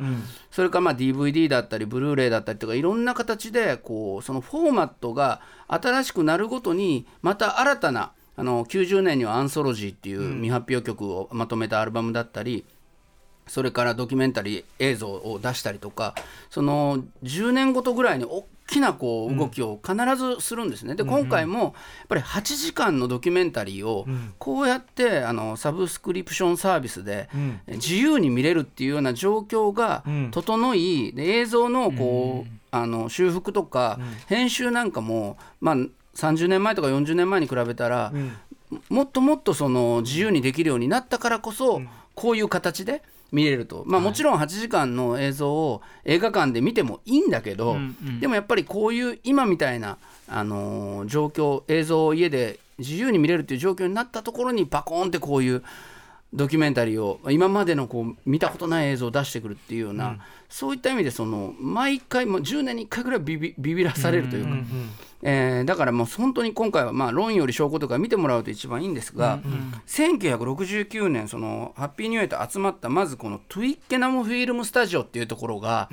[0.50, 12.64] それからまあ DVD だったりブルーレイだったりとかいろんな形でこうそのフォーマットが新しくなるごとにまた新たなあの90年には「アンソロジー」っていう未発表曲をまとめたアルバムだったり、
[13.46, 16.14] それからドキュメンタリー映像を出したりとか
[16.50, 20.94] その10年ごとぐらいに大きなこう動きを必ずするんですね。
[20.94, 21.72] で今回もやっ
[22.08, 24.06] ぱり8時間のドキュメンタリーを
[24.38, 27.28] こうやってあのサブスクリプションサービスで
[27.68, 35.76] 自由に見れるっていうような状況が整いで映像のこうあの修復とか編集なんかもまあ
[36.14, 38.12] 30年前とか40年前に比べたら
[38.88, 41.82] もっともっとその自由にできるようになったからこそ、
[42.14, 47.76] こういう形で見れると、まあ、もちろん8時間の映像を映画館で見てもいいんだけど、
[48.20, 49.96] でもやっぱりこういう今みたいな、
[50.28, 55.62] あのー状況映像を家で自由に見れるっていう状況になったところにバコーンってこういう
[56.34, 60.18] ドキュメンタリーを今までのこう見たことない映像を出してくるっていうような、
[60.52, 64.50] そういった意味でその毎回もう10年に1回ぐらいビビビビらされるというか、
[65.22, 69.40] えーだからもう本当に今回はまあ論より証拠とか見てもらうと一番いいんですが、
[69.86, 75.88] 1969年そのハッピーニューイヤーと集まったまずこのトゥイッケナムフィルムスタジオっていうところが、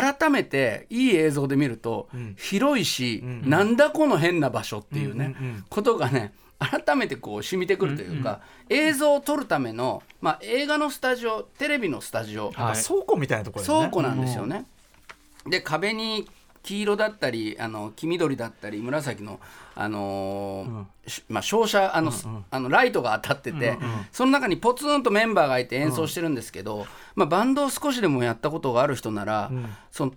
[0.00, 5.34] 改めていい映像で見ると、広いし、なんだこの変な場所っていうね、
[5.68, 13.78] ことがね改めてこう染みてくるというか、映像を撮るための、まあ、映画のスタジオテレビのスタジオ、あ倉庫みたいなところですね。
[13.78, 14.64] 倉庫なんですよね。
[15.46, 16.28] で壁に
[16.62, 19.40] 黄色だったりあの黄緑だったり紫の、
[19.74, 22.12] あのーしまあ、照射あの、
[22.50, 23.78] あのライトが当たってて、
[24.12, 29.50] その中にポツンとメンバーがいて演奏してるんですけど、まあ、バンドを少しでもやったことがある人なら、
[29.90, 30.12] その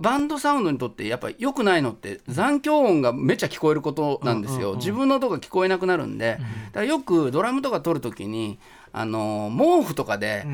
[0.00, 8.58] バンドサウンドにとってやっぱり良くないのって残響音がめっちゃ聞こえることなんですよ、自分の音が聞こえなくなるんで、だからよくドラムとか撮るときに
[8.92, 10.44] あの毛布とかで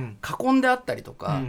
[0.41, 1.41] 囲んであったりとか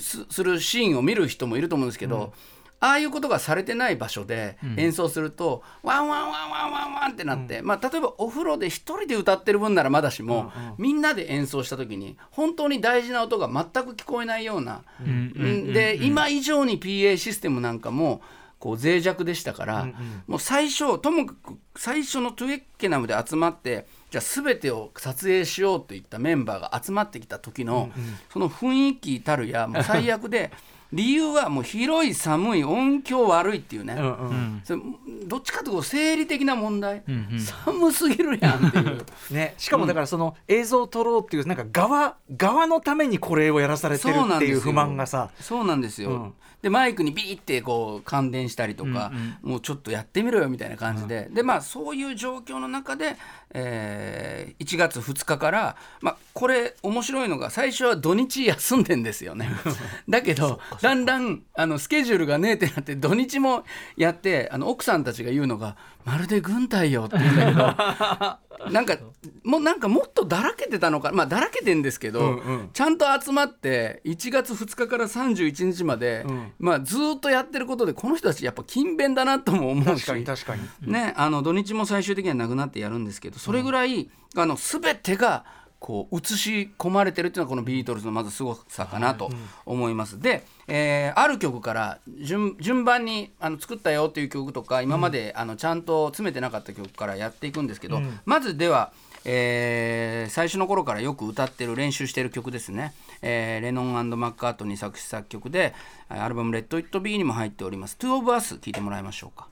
[0.00, 2.32] すするシーンを見る人もいると思うんですけど、
[2.80, 18.22] ああいうことがされてない場所で演奏すると、ワンワンワンワンワンワンってなって、まあ、例えばお風呂で一人で歌ってる分ならまだしも、みんなで演奏した時に本当に大事な音が全く聞こえないような、うんで今以上に PA システムなんかも
[18.58, 19.88] こう脆弱でしたから、
[20.26, 27.90] もう最初ともかく最初のトゥイッケナムで集まってじゃあ全てを撮影しようといったメンバーが集まってきた時の、
[28.32, 30.50] その雰囲気たるやもう最悪で
[30.92, 34.60] 理由はもう広い寒い音響悪いっていうね、うんうん。
[34.64, 34.80] それ
[35.26, 37.02] どっちかというと生理的な問題、
[37.38, 39.04] 寒すぎるやんっていう。
[39.30, 45.30] ね、しかもだからその映像を撮ろうっていうなんか側側のためにこれをやらされてるっていう不満がさ。
[45.40, 53.16] そうなんですよ、うんでマイクにビーってこう感電したりとか、もうちょっとやってみろよみたいな感じで、でまあそういう状況の中で、
[53.52, 59.50] えー1月2日から、まあ、これ面白いのが最初は土日休んでんですよね。
[60.08, 63.64] だけどだんだんあのスケジュールがねえってなって土日も
[63.96, 68.96] やってあの奥さんたちが言うのがまるで軍隊よって言うんだけど なんか
[69.44, 72.70] もうなんかもっとだらけてたのかまあだらけてんですけど、うんうん。
[72.72, 76.52] ちゃんと集まって1月2日から31日まで、ん。
[76.58, 80.04] まあ、ずーっとやってることでこの人たちやっぱ勤勉だなとも思うし。
[80.04, 80.92] 確かに確かに。
[80.92, 85.44] ね、あの土日も最終的にはなくなってやるんですけどそれぐらい、あの全てが
[85.80, 89.30] こう映し込まれてるっていうのはこのビートルズのまず凄さかなと
[89.64, 90.20] 思います。
[90.20, 98.92] で、えーある曲から順順番にあの作ったよっていう曲とか今まで、あのちゃんと詰めてなかった曲からやっていくんですけど、まずでは、
[99.24, 105.74] えー最初の頃からよく歌ってる練習してる曲ですね、えーレノンマッカートニー作詞作曲で
[106.08, 109.48] アルバム「レッド・イット・ビー」にも入っております「Two of Us」聴いてもらいましょうか。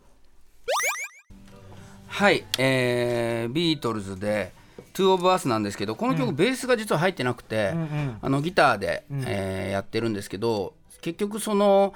[2.07, 4.53] はい、えービートルズで
[4.95, 7.75] 「Two of Us」なんですけどこの曲、ベースが実は入ってなくて、
[8.23, 11.95] あのギターで、えーやってるんですけど結局その、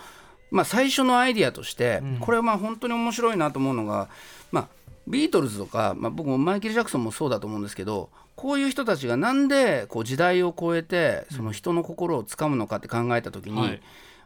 [0.51, 4.09] まあ、最初のアイディアとして、これはまあ本当に面白いなと思うのが、
[4.51, 4.69] まあ、
[5.07, 13.81] ビートルズとか、まあ、僕もマイケル・ジャクソンもそうだと思うんですけどこういう人たちがなんでこう時代を超えてその人の心をつかむのかって考えた時に、はい。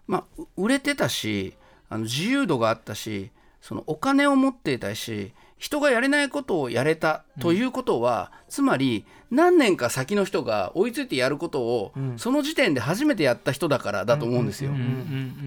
[0.06, 1.54] まあ、う売れてたし
[1.88, 14.72] あの自由度があったしそのお金を持っていたし人がやれないことをやれたということは、つまり何年か先の人が追いついてやることを、その時点で初めてやった人だからだと思うんですよ。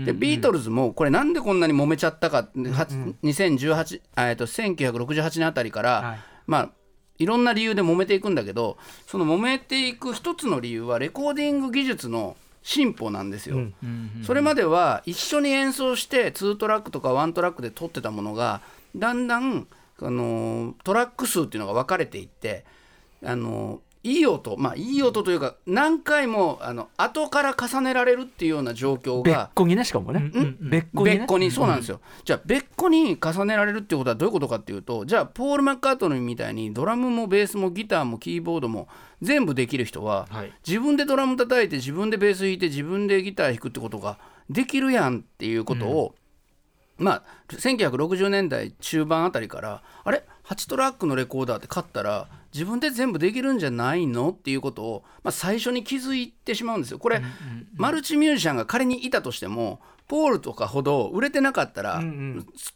[0.05, 2.43] でビートルズもこれなんでこんなに揉めちゃったか、は
[3.23, 6.19] 2018えっと1968年あたりから、はい。
[6.47, 6.69] まあ
[7.19, 13.57] いろんな理由で揉めていくんだけどその揉めていく一つの理由はレコーディング技術の進歩なんですよ。
[14.25, 18.61] それまでは一緒に演奏して2トラックとか1トラックで撮ってたものが
[18.95, 19.67] だんだん、
[20.01, 22.65] あのトラック数っていうのが分かれていって、
[23.23, 30.31] あのいい音まあいい音というか何回もあの後から重ねられるっていうような状況別が個にねしかもね、
[30.61, 31.17] 別個にね。
[31.17, 38.87] 別個にそうなんですよ、じゃあ別個に重ねられるっていうことはどういうことかっていうとじゃあポール・マッカートニーみたいにドラムもベースもギターもキーボードも
[39.21, 40.53] 全部できる人は、はい。
[40.65, 44.17] 自分でドラム叩いて自分でベース弾いて自分でギター弾くってことが
[44.49, 46.15] できるやんっていうことを、
[46.99, 54.29] まあ1960年代中盤あたりからあれ？8トラックのレコーダーって買ったら自分で全部できるんじゃないの？
[54.31, 56.99] っていうことを、まあ、最初に気づいてしまうんですよ。
[56.99, 57.21] これ、
[57.75, 62.01] マルチミュージシャンが仮にいたとしてもポールとかほど売れてなかったら、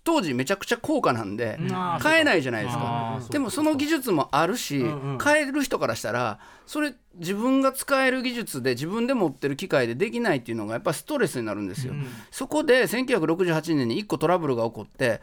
[0.03, 1.59] 当時めちゃくちゃ高価なんで、
[1.99, 3.19] 買えないじゃないですか。
[3.31, 4.85] でもその技術もあるし、
[5.17, 11.95] 買える人からしたらそれ自分が使える技術で自分で持ってる機械でできないっていうのがやっぱストレスになるんですよ。
[12.29, 15.19] そこで1968年に1個トラブルが起こって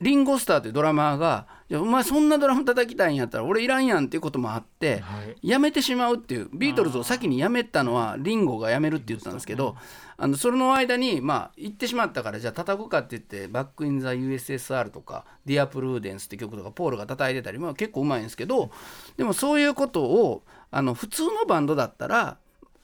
[0.00, 5.02] リンゴスターというドラマーが「いやお前そんなドラム叩きたいんやったら俺いらんやん」っていうこともあって、
[5.42, 9.76] やめてしまうっていうビートルズを先にやめたのはリンゴがやめるって言ってたんですけど、
[10.16, 18.70] あのその間にまあ行ってしまったからじゃあ叩くかって言って「Back in the USSR」とか「Dear Prudence」って曲とかポールが叩いてたり、まあ、結構うまいんですけど
[19.16, 22.36] でもそういうことをあの普通のバンドだったら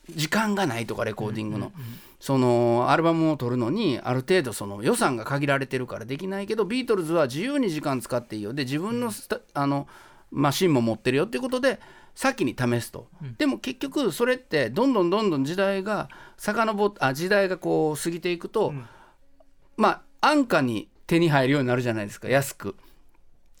[0.09, 1.71] 時間がないとかレコーディングの、
[2.25, 8.51] そのアルバムを撮るのにある程度その予算が限られてるからできないけどビートルズは自由に時間使っていいよ。
[8.51, 9.87] で自分のスタあの
[10.31, 11.79] マシンも持ってるよっていうことで
[12.15, 18.73] 先に試すと、でも結局それってどんどんどんどん時代が遡っあ時代がこう過ぎていくと、
[19.77, 22.75] まあ安価に手に入るようになるじゃないですか安く。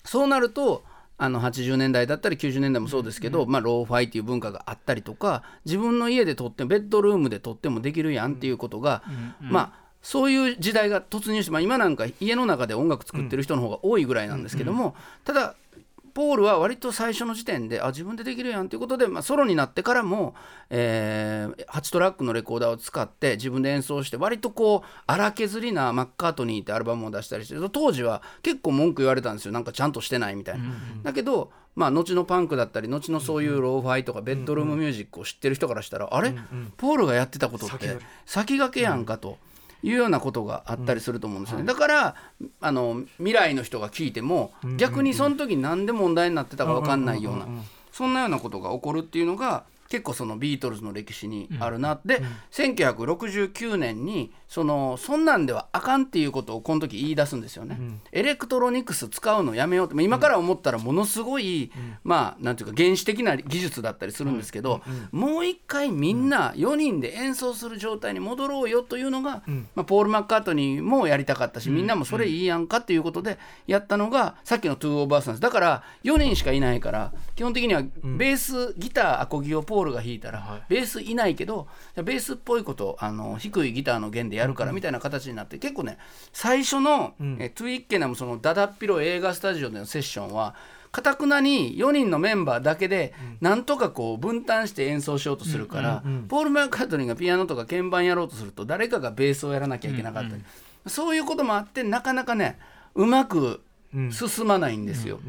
[0.03, 0.83] そうなると
[1.17, 9.03] あの80年代だったり90年代もそうですけど、まあ、ローファイっていう文化があったりとか自分の家で録ってもベッドルームで録ってもできるやんっていうことが、
[9.39, 15.55] まあそういう時代が突入して、まあ、今なんか家の中で音楽作ってる人の方が多いぐらいなんですけども、ただ
[16.15, 20.33] ポールは割と最初の時点であ自分でできるやんということで、まあ、ソロになってからも、
[20.69, 29.51] えー8トラックのレコーダーを使って自分で演奏して割とこう荒削りなマッカートニーってアルバムを出したりして当時は結構文句言われたんですよ。
[29.51, 30.63] なんかちゃんとしてないみたいな。
[31.03, 36.33] だけどまあ、後のパンクだったり後のそういうローファイとかベッドルームミュージックを知ってる人からしたら、あれ、
[36.77, 39.37] ポールがやってたことって先駆けやんかと。
[39.85, 42.15] いうようなことがあったりすると思うんですよね、だから
[42.59, 47.47] あの未来の人が聞いても、逆にその時何で問題になってたか分かんないような、
[47.91, 49.63] そんなようなことが起こるっていうのが
[49.95, 51.95] 結構そのビートルズの歴史にあるな。
[51.95, 57.79] って、1969年にそのそんなんではあかんっていうことをこの時言い出すんですよね、
[58.11, 59.95] エレクトロニクス使うのやめようって。
[59.95, 61.71] まあ今から思ったらものすごい、
[62.03, 64.81] まあなんていうか原始的な技術だったりするんですけど、
[65.11, 69.43] もう一回みんな4人で演奏する状態に戻ろうよというのが、
[69.75, 75.41] まあ、ポール・マッカートニーもやりたかったし、みんなもそれいいやんかっていうことでやったのがさっきの「Two of Us」なんです。
[75.41, 85.97] だから4人しかいないから基本的にはベース、ギターアコギをポールが弾いたら、ベースいないけどベースっぽいことあの低いギターの弦でやるからみたいな形になって結構ね
[86.33, 90.55] 最初の、えトゥイッケナムそのダダっ広映画スタジオでのセッションは
[90.91, 100.41] かたくなに4人のメンバーだけでなんとかこう分担して演奏しようとするから、ポール・マッカートニーがピアノとか鍵盤やろうとすると誰かがベースをやらなきゃいけなかったり、
[100.87, 102.57] そういうこともあってなかなかね
[102.93, 103.61] うまく
[104.11, 105.19] 進まないんですよ。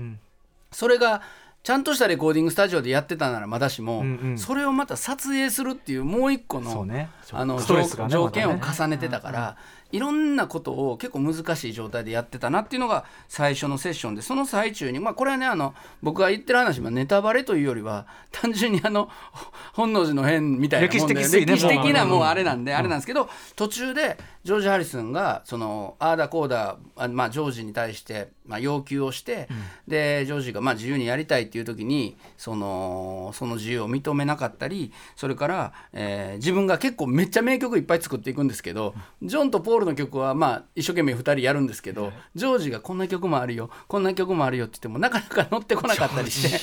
[0.70, 1.22] それが
[1.66, 4.05] ちゃんとしたレコーディングスタジオでやってたならまだしも、
[4.37, 7.11] それをまた撮影するっていうもう一個の,、ね。
[7.33, 7.64] あのね
[8.09, 9.57] 条件を重ねてたから、
[9.92, 14.99] いろんなことを結構難しい状態でやってたなっていうのが最初のセッションでその最中に。
[14.99, 19.09] まあこれはねあの僕が言ってる話はネタバレというよりは単純にあの
[19.75, 29.49] 本能寺の変みたいな歴史的推ね歴史的なもうあれなんであれなんですけど途中でジョージ・ハリスンがそのああだこうだあまあジョージに対してまあ要求をして
[29.88, 46.60] でジョージがまあ自由にやりたいっていう時にそのその自由を認めなかったりそれからえー自分が結構めっちゃ名曲いっぱい作っていくんですけどジョンとポールの曲はまあ一生懸命2人やるんですけど、ジョージがこんな曲もあるよこんな曲もあるよって言ってもなかなか乗ってこなかったりして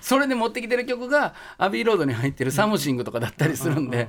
[0.00, 4.08] それで持ってきてる曲がアビーロードに入ってる「サムシング」とかだったりするんで。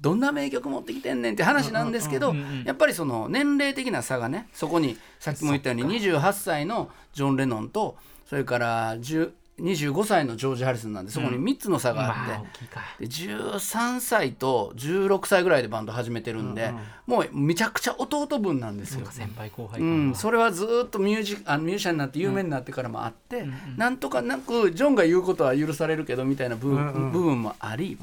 [0.00, 2.32] どんな名曲持ってきてんねんって話なんですけど
[2.64, 7.96] やっぱりその年齢的な差がねそこにさっきも言ったように28歳のジョン・レノンと
[8.28, 16.72] それから10 25歳のジョージ・ハリスンなんでそこに3つの差があって、で13歳と16歳ぐらいでバンド始めてるんで、
[17.06, 19.06] もうめちゃくちゃ弟分なんですよ。
[19.10, 27.98] 先輩後輩うん、それはずーっとミュージあのミュージシャンになって有名になってからもあって、なんとかなくジョンが言うことは許されるけどみたいな部,、部分もあり、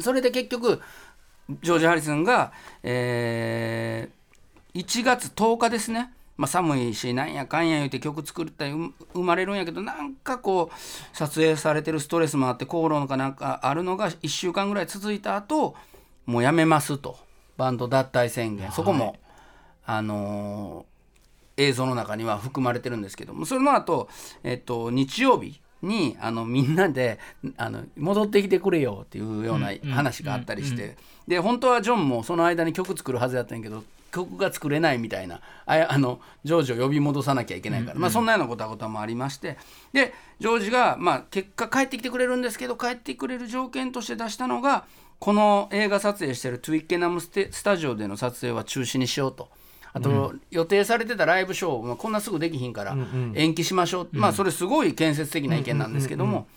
[0.00, 0.80] それで結局
[1.62, 4.24] ジョージ・ハリスンが、えー
[4.74, 15.76] 1月10日ですね、まあ、寒いしなんやかんや言うて曲作ったりう生まれるんやけどなんかこう撮影されてるストレスもあって口論かなんかあるのが1週間ぐらい続いた後
[16.26, 17.18] もうやめますと。
[17.56, 19.16] バンド脱退宣言、そこも
[19.86, 20.94] あのー
[21.56, 24.08] 映像の中には含まれてるんですけどもその後、
[24.42, 27.18] えっと日曜日にあのみんなで
[27.56, 30.96] あの戻ってきてくれよっていうような話があったりして、
[31.28, 39.58] で本当はジョンもその間に曲作るはずやったんやけど曲が作れないみたいなあやあのジョージを呼び戻さなきゃいけないから、まあ、そんなようなことはこともありまして。
[39.92, 44.84] でジョージが、まあ、結果帰ってきてくれるんですけど帰ってくれる条件として出したのが
[45.18, 49.48] この映画撮影してるトゥイッケナムステスタジオでの撮影は中止にしようと。
[49.96, 52.96] あと、予定されてたライブショー、まあ、こんなすぐできひんから
[53.34, 56.48] 延期しましょう、まあそれすごい建設的な意見なんですけども、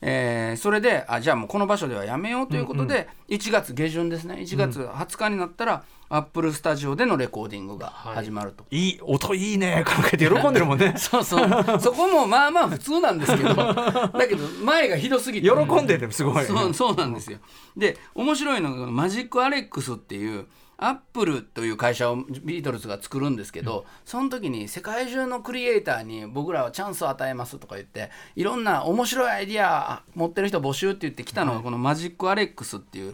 [0.00, 4.36] えーそれであじゃあもうこの場所ではやめようということで、1月下旬ですね。
[4.36, 8.64] 1月20日になったら、アップルスタジオでのレコーディングが始まると。
[8.70, 9.84] いい音いいね。
[9.86, 10.94] 考えて喜んでるもんね。
[10.98, 11.48] そうそう。
[11.80, 13.54] そこもまあまあ普通なんですけど。
[13.54, 15.48] だけど前がひどすぎて。
[15.48, 17.38] 喜んでてすごいそうそうなんですよ。
[17.76, 20.46] で面白いのがマジックアレックスっていう
[20.78, 33.12] アップルという会社をビートルズが作るんですけど、その時に世界中のクリエイターに僕らはチャンスを与えますとか言っていろんな面白いアイディア持ってる人募集って言ってきたのがこのマジックアレックスっていう、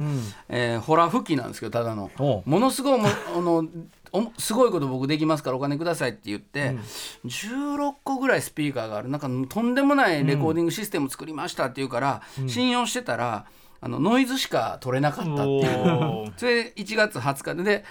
[0.48, 2.10] えーホラー吹きなんですけどただの。
[2.44, 3.64] ものすごいも あの
[4.12, 6.76] おすごいこと僕できますからお金くださいって言って、
[7.24, 9.08] 16個ぐらいスピーカーがある。
[9.08, 13.46] なんかとんでもないレコーディングシステム作りましたって言うから、信用してたら
[13.82, 17.84] あのノイズしか取れなかったっていう それで1月20日でで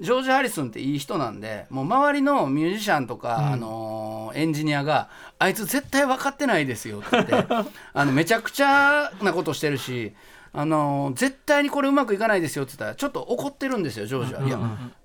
[0.00, 5.08] ジョージ・ハリスンっていい人なんでもう周りのミュージシャンとか、あのーエンジニアが
[5.40, 7.46] 「あいつ絶対分かってないですよ」って言って
[7.94, 10.12] あのめちゃくちゃなことしてるし。
[10.58, 14.42] あのー絶対にこれうまくいかないですよって言ったらちょっと怒ってるんですよジョージは。
[14.42, 14.58] いや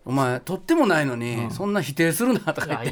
[0.04, 2.92] お前とってもないのに、そんな否定するなとか言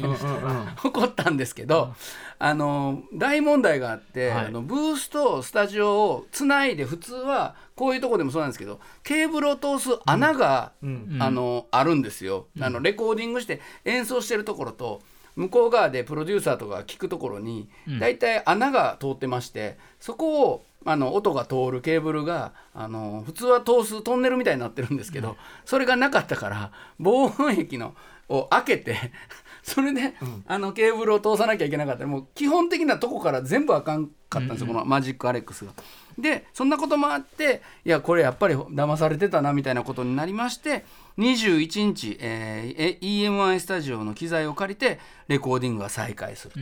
[0.84, 1.92] 怒ったんですけど、
[2.38, 4.46] あの大問題があって、はい。
[4.46, 10.72] あのブースとスタジオをつないで普通はこういうとこでもそうなんですけどケーブルを通す穴が、
[11.18, 15.02] あのあるんですよ、あのレコーディングして演奏してるところと
[15.34, 27.94] 向こう側でプロデューサーとかが聞くところに大体穴が通ってましてそこをあの音が通るケーブルがあの普通は通すトンネルみたいになってるんですけど、それがなかったから防音壁の
[28.28, 28.96] を開けて
[29.62, 30.14] それで、
[30.48, 32.06] あのケーブルを通さなきゃいけなかった。
[32.06, 35.72] もう基本的なとこから全部あかんかったんですよ、このマジックアレックスが。
[36.18, 40.84] でそんなこともあっていやこれやっぱり騙されてたなみたいなことになりまして
[41.16, 46.60] 21日、えーえ EMI スタジオの機材を借りてレコーディングが再開すると。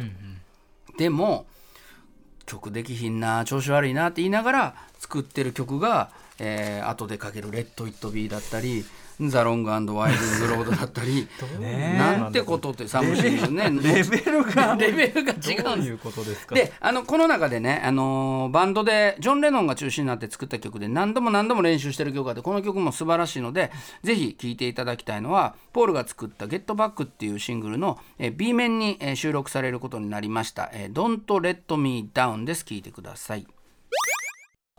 [0.98, 1.46] でも
[2.50, 6.10] 曲できひんな調子悪いなって言いながら作ってる曲が、
[6.40, 8.84] えー後でかける「Let It Be」だったり
[9.28, 11.28] 「The Long and Winding Road」だったり
[11.98, 13.70] なんてことって Something ね。
[13.82, 14.76] レベルが。
[14.80, 16.54] レベルが違どうんいうですうことですか？
[16.54, 23.70] であのこの中でね、あのーバンドでジョン・レノンが中心になって作った曲で何度も何度も練習してる曲があってこの曲も素晴らしいので
[24.02, 32.64] ぜひ聴いていただきたいのはポールが作った「Get Back」っていうシングルの、えー B 面に、えー収録されることになりました「えー Don't Let Me Down」です。
[32.64, 33.46] 聴いてください。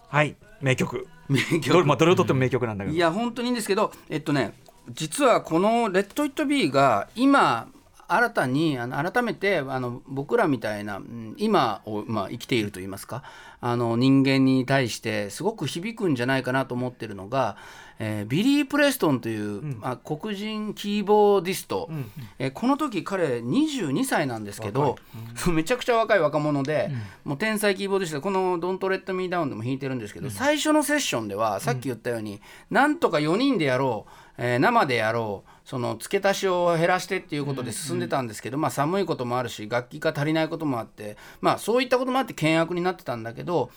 [0.09, 0.35] はい。
[0.61, 2.95] 名曲名どれ,、まあ、どれをとっても名曲なんだけど。
[2.95, 4.53] いや本当にいいんですけどえっとね
[4.89, 7.67] 実はこの「レッド・イット・ビー」が今
[8.07, 13.23] 新たにあの改めてあの僕らみたいなうん今を、まあ、生きているといいますか
[13.61, 17.55] あの人間に対してすごく響くんじゃないかなと思ってるのが、
[18.03, 21.87] えービリー・プレストンという、まあ、黒人キーボーディスト、
[22.39, 24.97] えーこの時彼22歳なんですけど、
[25.53, 26.89] めちゃくちゃ若い若者で、
[27.23, 32.41] もう天才キーボードィストでこの「Don't Let Me Down」でも弾いてるんですけど、最初のセッションではさっき言ったように、
[32.71, 43.69] なんとか4人でやろう、えー生でやろうその付け足しを減らしてっていうことで進んでたんですけど、まあ、寒いこともあるし楽器が足りないこともあって、まあ、そういったこともあって険悪になってたんだけど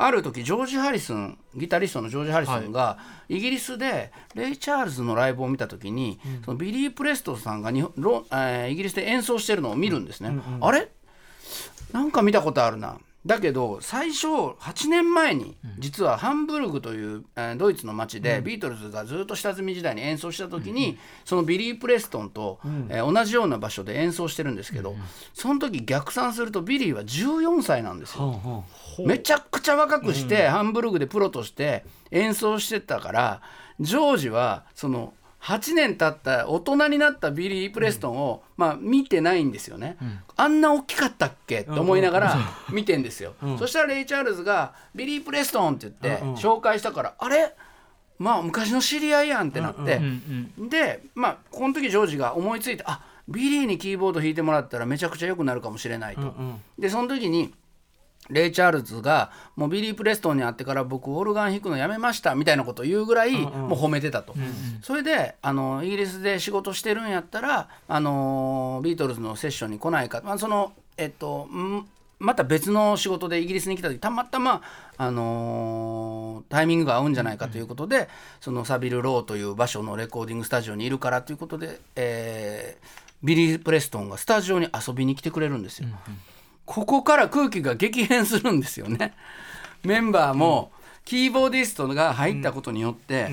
[0.00, 10.30] ある時ジョージ・ハリスンギタリストのジョージ・ハリスンが、イギリスでレイ・チャールズのライブを見た時に、そのビリー・プレストンさんが日本ロ、えーイギリスで演奏してるのを見るんですね。
[10.60, 10.88] あれ？
[11.92, 12.98] なんか見たことあるな。
[13.28, 22.58] だけど最初8年前に実はハンブルグという、えードイツの町でビートルズがずっと下積み時代に演奏した時に、そのビリー・プレストンと、
[22.88, 24.96] えー同じような場所で演奏してるんですけど、
[25.34, 28.64] その時逆算するとビリーは14歳なんですよ。
[29.06, 33.42] めちゃくちゃ若くして、ハンブルグでプロとして演奏してたから
[33.78, 35.12] ジョージはその
[35.42, 39.96] 8年経った大人になったビリー・プレストンを、まあ、見てないんですよね、
[40.36, 41.62] あんな大きかったっけ？
[41.64, 42.36] と思いながら
[42.70, 47.54] 見てんですよ、そしたらレイ・チャールズが「ビリー・プレストン」って言って紹介したから、あれ？
[48.18, 50.00] まあ昔の知り合いやんってなって、
[50.58, 56.34] でまあこの時ジョージが思いついてあビリーにキーボード弾いてもらったらめちゃくちゃ良くなるかもしれないと。
[56.78, 57.54] でその時に
[58.30, 64.34] レイ・チャールズがもうビリー・プレストンに会ってから僕オルガン弾くのやめましたみたいなことを言うぐらいもう褒めてたと、
[64.82, 71.86] それであのイギリスで仕事してるんやったらあのビートルズのセッションに来ないか、まあ、そのえっとん
[72.18, 74.62] また別の仕事でイギリスに来た時たまたま、
[74.96, 78.08] あのータイミングが合うんじゃないかということで、
[78.40, 85.88] そのサビル・ローという場所のレコーディングスタジオにいるからということで、えービリー・プレストンがスタジオに遊びに来てくれるんですよ。
[86.68, 89.14] ここから空気が激変するんですよね。
[89.84, 90.70] メンバーも
[91.06, 93.30] キーボーディストが入ったことによって、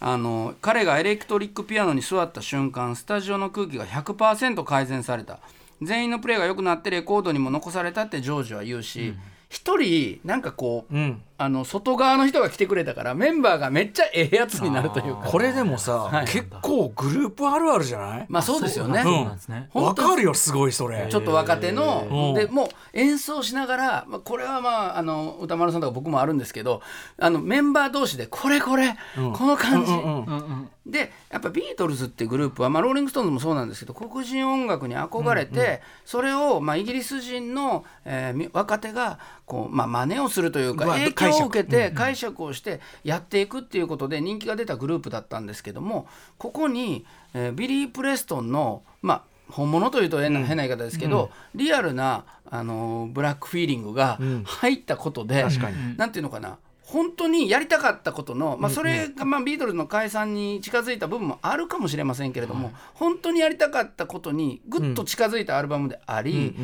[0.00, 5.38] あの彼がエレクトリックピアノに座った瞬間スタジオの空気が100%改善された。
[5.80, 9.14] 全員のプレーが良くなってレコードにも残されたってジョージは言うし
[9.48, 15.22] 一、人なんかこう、うんあの外側の人が来てくれたからメンバーがめっちゃええやつになるというか。
[15.26, 16.26] これでもさ、はい。
[16.26, 18.26] 結構グループあるあるじゃない？
[18.28, 19.02] まあそうですよね。
[19.02, 19.68] そうなんですね。
[19.74, 21.08] 本当わかるよすごいそれ。
[21.10, 22.34] ちょっと若手の、うん。
[22.34, 26.82] でもう演奏しながら、まあ、これはまああの宇多丸さんとか僕もあるんですけど
[27.18, 46.06] あのメンバー同士でこれこれ、この感じ、でやっぱビートルズっていうグループは、まあ、ローリング・ストーンズもそうなんですけど黒人音楽に憧れて、それを、まあ、イギリス人の、えーみ若手がこう、まあ、真似をするというかまあ影響を受けて解釈をしてやっていくっていうことで人気が出たグループだったんですけども
[46.38, 47.04] ここに、
[47.34, 55.96] えービリー・プレストンのまあ本物というと変な,、変な言い方ですけど、リアルな、あのーブラックフィーリングが入ったことで、確かに。
[55.98, 56.56] なんていうのかな
[56.86, 66.54] 本当にやりたかったことの、まあ、それがまあビートルズの解散に近づいた部分もあるかもしれませんけれども、本当にやりたかったことにぐっと近づいたアルバムであり、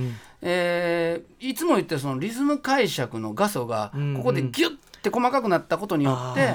[0.43, 6.55] えーいつも言ってるそのリズム解釈の画素がここでギュッて細かくなったことによって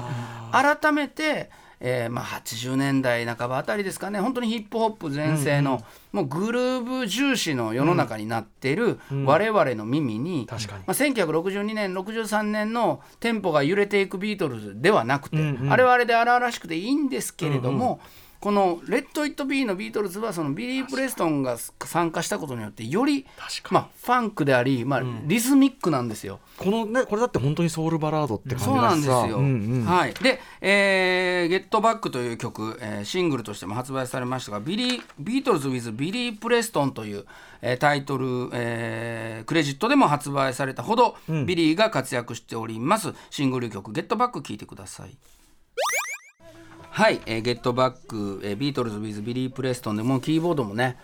[0.51, 1.49] 改めて、
[1.79, 4.19] えーまあ、80年代半ばあたりですかね。
[4.19, 10.83] 本当にヒップホップ全盛の、もうグルーブ重視の世の中になっている我々の耳に、確かに。
[10.85, 15.73] まあ、1962年63年のテンポが揺れていくビートルズではなくて、うんうん。
[15.73, 17.99] あれはあれで荒々しくていいんですけれども、
[18.39, 23.25] この「レット・イット・ビー」のビートルズはそのビリー・プレストンが参加したことによってより、
[23.71, 26.39] まあ、ファンクであり、まあ、リズミックなんですよ。
[26.57, 29.37] このねこれだって本当にソウルバラードって感じそうなんですよ。
[29.37, 30.13] うんうんはい。
[30.13, 37.25] で、えー、ゲットバックという曲、えーシングルとしても発売されましたが、ビリービートルズ with ビリー・プレストンという、
[37.61, 45.15] えータイトル、えークレジットでも発売されたほど、ビリーが活躍しておりますシングル曲ゲットバック聴いてください。
[46.95, 50.95] はい、えー、ゲットバック、えー、ビートルズ with ビリー・プレストンでもうキーボードもね,、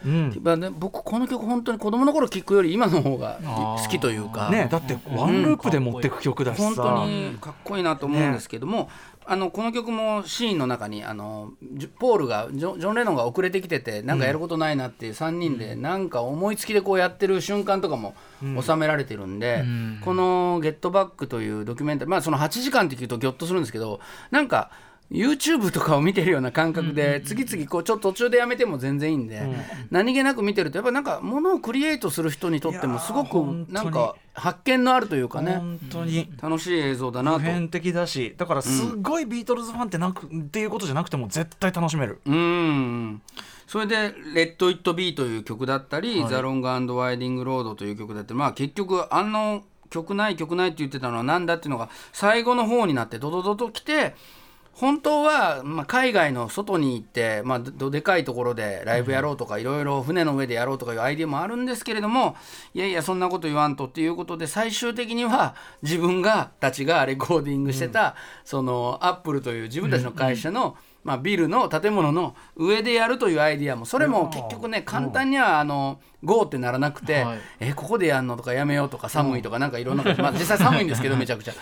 [0.42, 4.50] まあね僕この曲本当に子供の頃聴くより今の方が好きというか。
[4.50, 8.90] ねだってワンループで持ってく曲だしさ、本当にかっこいいなと思うんですけども、
[9.26, 11.52] あのこの曲もシーンの中にあの
[12.00, 18.16] ポールがジョジョン・レノンが遅れてきててなんかやることないなっていう3人でなんか思いつきでこうやってる瞬間とかも
[18.62, 19.66] 収められてるんで、
[20.06, 24.00] この「ゲットバック」というドキュメンタリーまあその8時間って聞くとギョッとするんですけど
[24.32, 24.72] なんか
[25.12, 29.42] YouTube とかを見てるような感覚で次々こうちょっと途中でやめても全然いいんで、
[29.90, 33.36] 何気なく見てるとやっぱなんかものをクリエイトする人にとってもすごく
[33.70, 35.58] なんか発見のあるというかね。
[35.58, 36.32] 本当に。
[36.42, 37.40] 楽しい映像だなと。
[37.40, 37.46] 普。
[37.46, 42.22] 遍的だしだからすごいビートルズファンってなく、っていうことじゃなくても絶対楽しめる。
[42.26, 43.22] うん
[43.68, 54.16] それで「レット・イット・ビー」という曲だったり「ザ・ロング・アンド・ワインディング・ロード」という曲だったりまあ結局あの曲ない曲ないって言ってたのはなんだっていうのが最後の方になってドドドと来て
[54.74, 62.36] 本当は、まあ、海外の外に行って、まあ、どどでかいところでライブやろうとか、いろいろ船の上でやろうとかいうアイデアもあるんですけれども
[62.74, 77.40] いやいやそんなこと言わんとっていうことで最終的には自分がたちがレコーディングしてた、そのアップルという自分たちの会社の、まあ、ビルの建物の上でやるというアイディアもそれも結局ね簡単にはあの GO ってならなくて、はい。
[77.60, 81.54] えここでやんのとかやめようとか寒いとかなんかいろんな まあ、実際寒いんですけどめちゃくちゃ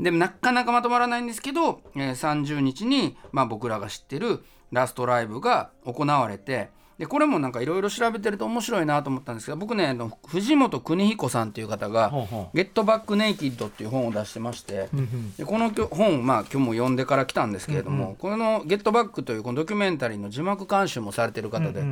[0.00, 14.88] でもなかなかまとまらないんですけど、えー30日に、まあ、僕らが知ってるラストライブが行われてでこれもなんかいろいろ調べてると面白いなと思ったんですけど僕ねあの藤本邦彦さんっていう方がほうほ「ゲットバックネイキッド」っていう本を出してまして、
[15.36, 21.82] でこの本、まあ、今日も読んでから来たんですけれども、この「ゲットバック」というこのドキュメンタリーの字幕監修もされてる方で、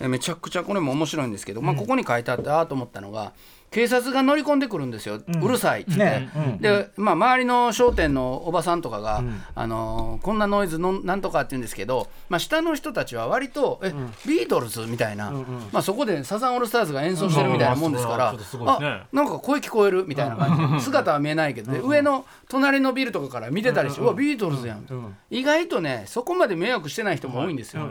[0.00, 3.32] えめちゃくちゃこれも面白いんですけど、まあ、ここに書いてあってああと思ったのが
[3.72, 5.92] 警察が乗り込んでくるんですよ、うるさいって。
[5.96, 6.30] ね。
[6.36, 6.58] うん。
[6.58, 9.22] で、まあ、周りの商店のおばさんとかが、
[9.54, 13.92] あのーこんなノイズのなんとかって言うんですけど、まあ、下の人たちは割と「え、
[14.26, 15.30] ビートルズ?」みたいな、
[15.72, 18.34] まあ、そこでサザンオールスターズが演奏してるみたいなもんですから、
[18.66, 20.84] あなんか声聞こえるみたいな感じ。
[20.84, 24.86] 姿は見えないけど、で上の隣のビルとかから見てたりして「うわビートルズやん」
[25.30, 27.88] 意外とねそこまで迷惑してない人も多いんですよ。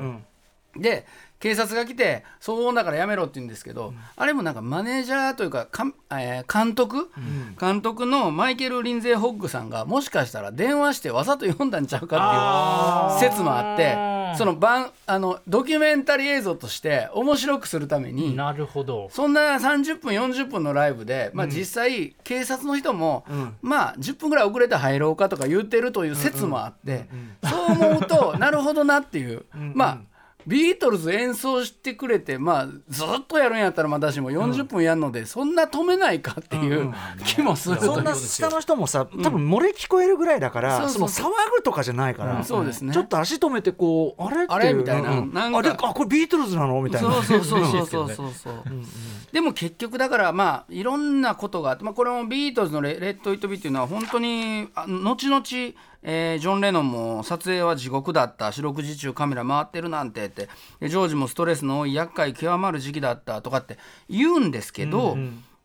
[0.77, 1.05] で
[1.41, 7.09] 警察が来て騒音だからやめろって言うんですけど、あれもなんかマネージャーというかかん、えー監督、
[7.59, 18.35] 監督のマイケル・リンゼー・ホッグさんがもしかしたら電話してわざと読んだんちゃうかっていう説もあってその番あのドキュメンタリー映像として面白くするために。
[18.35, 19.09] なるほど。
[19.11, 23.25] そんな30分40分のライブで、まあ、実際警察の人も、
[23.61, 27.07] まあ10分ぐらい遅れて入ろうかとか言ってるという説もあって、
[27.43, 30.11] そう思うとなるほどなっていう、まあ
[30.47, 36.93] ビートルズ演奏してくれて、まあ、ずっとやるんやったらまだしも40分やるので、そんな止めないかっていう
[37.25, 37.79] 気もする。
[37.79, 42.43] そんな下の人もさ多分漏れ聞こえるぐらいだから、そうそうその騒ぐとかじゃないから、うん。
[42.43, 42.93] そうですね。
[42.93, 45.11] ちょっと足止めてこうあれっていうあれみたいな。
[45.11, 45.33] うん。
[45.33, 47.11] なんかあれあこれビートルズなのみたいな。
[47.11, 48.31] そうそうそうそうそうそう。
[48.33, 48.53] そう
[49.32, 55.43] でも結局だからまあいろんなことがあって、まあ、これもビートルズのレ「レッド・イット・ビー」っていうのは本当にあ後々、
[56.03, 58.51] えージョン・レノンも撮影は地獄だった。
[58.51, 60.49] 四六時中カメラ回ってるなんてって。
[60.79, 63.77] でジョージもストレスの多い厄介極まる時期だったとかって
[64.09, 65.17] 言うんですけど、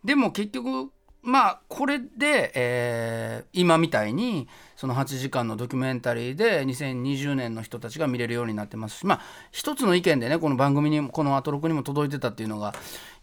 [0.05, 0.91] でも結局
[1.23, 4.47] まあこれで、えー今みたいに
[4.77, 9.21] その8時間のドキュメンタリーで2020年の人たちが見れるようになってますしまあ
[9.51, 12.75] 一つの意見でねこの番組にもこのアトロクにも届いてたっていうのが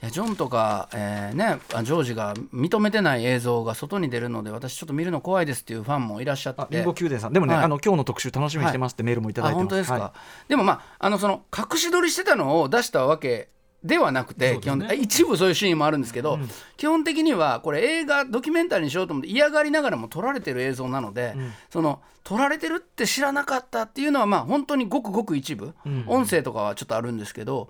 [0.02, 6.62] いやジョンとか、えーね、あジョージが認めてない映像が外に出るので私ちょっと見るの怖いですっていうファンもいらっしゃって。
[6.62, 7.34] あリンゴ宮殿さん。
[7.34, 7.64] でもね、はい。
[7.64, 10.14] あの今日の特集楽しみにしてますってメールもいただいてます、あ本当ですか、は
[10.50, 13.50] でもまああのその隠し撮りしてたのを出したわけ
[13.84, 16.40] ではなくて、基本的一部そういうシーンもあるんですけど、
[16.78, 21.36] 基本的にはこれ映画ドキュメンタリーにしようと思って嫌がりながらも撮られてる映像なので、
[21.70, 25.74] その撮られてるって知らなかったっていうのはまあ本当にごくごく一部、
[26.08, 27.70] 音声とかはちょっとあるんですけど。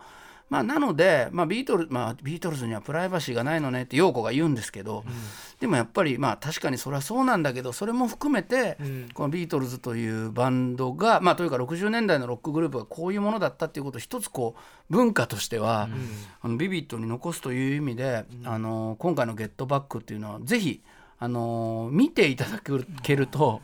[0.49, 5.03] まあ、なので、まあ、ビートルまあ、ビートルズにはプライバシーがないのねって陽子が言うんですけど、
[5.59, 8.77] でもやっぱりまあ確かにそれはそうなんだけどそれも含めて、
[9.13, 15.89] このビートルズというバンドが、まあ、というか60年代のロックグループがこういうものだったっていうことを一つこう文化としては、
[16.41, 20.81] あのビビッドに残すという意味で、あの今回の「ゲットバック」っていうのはぜひ
[21.23, 22.59] あの見ていただ
[23.01, 23.61] けると、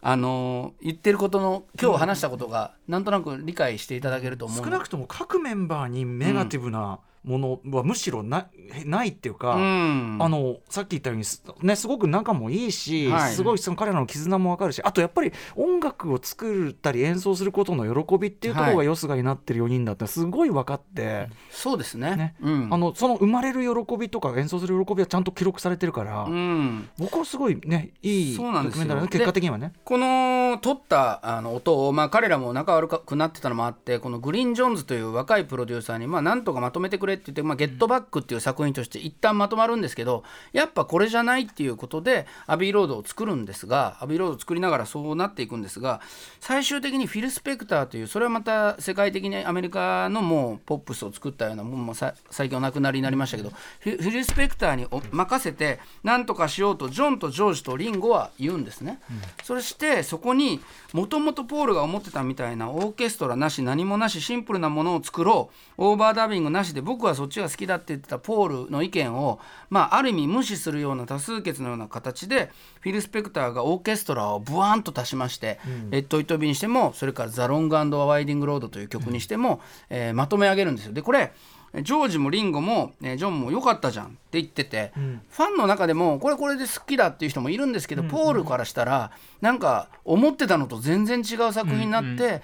[0.00, 3.04] あの言ってることの今日話したことがなん。
[3.04, 8.48] となく理解していただけると思う少なくとも各メンバーにネガティブなものはむしろな,、
[8.84, 10.18] ないっていうか、うん。
[10.20, 13.32] あのさっき言ったようにす,、ね、すごく仲もいいし、はい。
[13.32, 22.16] すごいその彼らの絆も分かるしあとやっぱり音楽を作ったり演奏することの喜びっていうところがよすがになってる4人だってすごい分かって、そうですね。
[22.16, 22.34] ね。
[22.40, 22.68] うん。
[22.72, 26.88] あのその生まれる喜びとか演奏する喜びはちゃんと記録されてるから、うん。
[26.98, 28.84] 僕はすごいねいいドキそうなんですよ。
[28.84, 29.72] ュメンタリーだね結果的にはね。
[29.84, 46.00] この撮ったあの音を、まあ、彼らも仲悪くなってたのもあってこのグリーン・ジョーンズという若いプロデューサーに、まあ、なんとかまとめてくれって言って「まあ、ゲットバック」っていう作品として一旦まとまるんですけどやっぱこれじゃないっていうことでアビーロードを作るんですがアビーロードを作りながらそうなっていくんですが
[46.40, 53.50] 最終的にフィル・スペクターというそれはまた世界的にアメリカのもうポップスを作ったようなもんもさ最近お亡くなりになりましたけど
[53.80, 59.00] フィル・スペクターにお任せて何とかしようとジョンとジョージとリンゴは言うんですね。
[59.42, 60.60] そしてそこに
[60.92, 69.40] もともとポールが思ってたみたいなオーケストラなし何もなしシンプルなものを作ろうオーバーダビングなしで僕はそっちが好きだって言ってたポールの意見を、
[69.70, 72.50] まあ、ある意味無視するような多数決のような形で
[72.80, 80.92] フィル・スペクターがオーケストラをブワーンと足しまして「レット・イット・ビー」にしてもそれから「ザ・ロング・ワインディング・ロード」という曲にしても、えーまとめ上げるんですよ。
[80.92, 81.32] でこれ
[81.74, 84.92] ジョージもリンゴも、えージョンも良かったじゃんって言ってて、
[85.30, 92.42] ファンの中でもこれこれで好きだっていう人もいるんですけど、ポールからしたらなんか思ってたのと全然違う作品になって、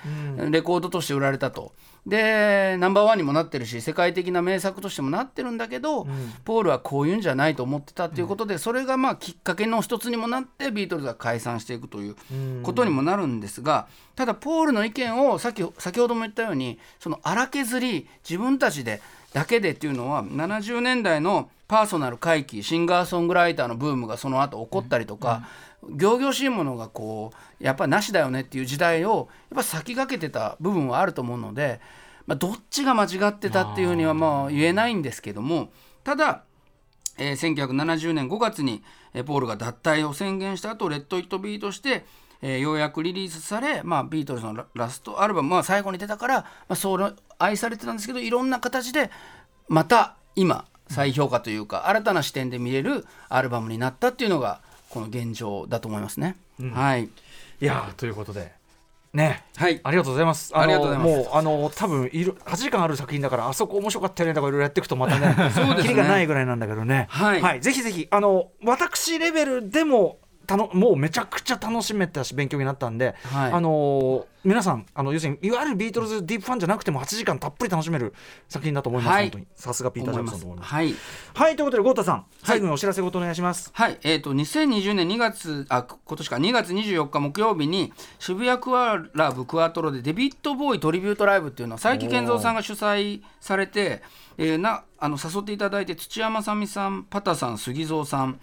[0.50, 1.72] レコードとして売られたと。
[2.06, 6.06] でナンバーワンにもなってるし世界的な名作としてもなってるんだけど、
[6.44, 12.16] ポールはこういうんじゃないと思ってたっていうことで、それがまあきっかけの一つにもなってビートルズは解散していくという
[12.62, 13.86] ことにもなるんですが
[14.16, 19.02] ただポールの意見をさっき先ほども言ったようにその荒削り自分たちで
[19.32, 25.46] だけでっていうのは70年代のパーソナル回帰シンガーソングライターのブームがその後起こったりとか、
[25.82, 31.80] 仰々しいものがこうやっぱなしだよねっていう時代をやっぱ先駆けてた部分はあると思うので、
[32.26, 35.70] まあ、どっちが間違ってたっていうふうにはまあ言えないんですけども
[36.02, 36.42] ただ
[37.18, 38.82] えー1970年5月に、
[39.14, 42.04] えポールが脱退を宣言した後レッド・イット・ビーとして、
[42.42, 49.10] えーようやくリリースされ、まあ、ビートルズのララストアルバム、まあ、最後に出たから、まあ、そう愛されてたんですけどいろんな形で
[49.68, 54.60] また今再評価というか、新たな視点で見れるアルバムになったっていうのが
[54.90, 56.36] この現状だと思いますね。
[56.74, 57.08] はい、い
[57.60, 58.52] やーということで。
[59.12, 59.44] ね。
[59.56, 59.80] はい。
[59.82, 60.52] ありがとうございます。
[60.52, 61.16] のありがとうございます。
[61.16, 65.82] もうあの多分いる8時間ある作品だからあそこ面白かったよねとかいろいろやっていくとまたねそうですね。
[65.82, 67.06] キリがないぐらいなんだけどね。
[67.10, 67.60] はい。
[67.60, 70.18] ぜひぜひあの私レベルでも
[70.50, 73.52] たのもうめちゃくちゃ楽しめたし勉強になったんで、はい。
[73.52, 78.14] あの皆さんあの要するにいわゆるビートルズディープファンじゃなくても8時間たっぷり楽しめる
[78.48, 79.24] 作品だと思います、はい。
[79.24, 79.46] 本当に。
[79.54, 80.74] さすがピーター・ジソンと思います。
[80.74, 80.94] はい、
[81.34, 83.70] はいということで豪太さん最後にお知らせごとお願いします。
[83.72, 86.36] はい、えー、と2020年2月あ今年か。
[86.36, 94.02] 2月24日木曜日に渋谷クアラブクワトロでデビッド・ボーイトリビュートライブっていうのを佐伯健三さんが主催されて、
[94.36, 98.38] えーなあの誘っていただいて土屋正美さんパタさん杉蔵さん、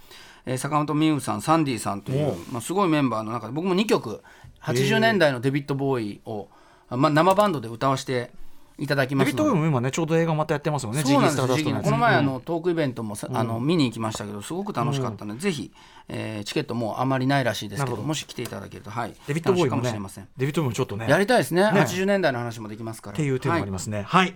[0.48, 4.24] えー坂本美羽さんサンディさんという、まあ、すごいメンバーの中で僕も2曲
[4.62, 6.48] 80年代のデビッド・ボーイを、
[6.89, 8.32] まあ、生バンドで歌わせて
[8.80, 11.02] いただきデビッド・ボウイも今ねちょうど映画またやってますよね。
[11.04, 15.72] そうなんですよ、ジこの前、あのトークイベントもさ、あの見に行きましたけど、すごく楽しかったので、ぜひ、
[16.08, 20.28] えーチケットもうあまりないらしいですけど、もし来ていただけると、はい、デビッド・ボウイ楽しいかもねもしれません。
[20.38, 21.08] デビッド・ボーイもちょっとね。
[21.10, 21.64] やりたいですね。
[21.64, 21.70] ね。
[21.82, 23.14] 80年代の話もできますから。
[23.14, 24.04] っていうテーマがありますね。
[24.04, 24.36] はい、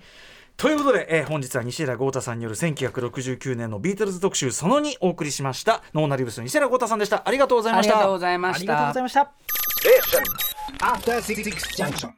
[0.62, 5.82] ということで、えー本日は西寺郷太さんによる1969年のビートルズ特集その2お送りしました。
[5.96, 7.28] ノーナリブスの西寺豪太さんでした。
[7.28, 7.94] ありがとうございました。
[7.94, 8.74] ありがとうございました。
[8.74, 9.04] ありがとうござい。
[9.04, 9.14] まし
[12.02, 12.08] た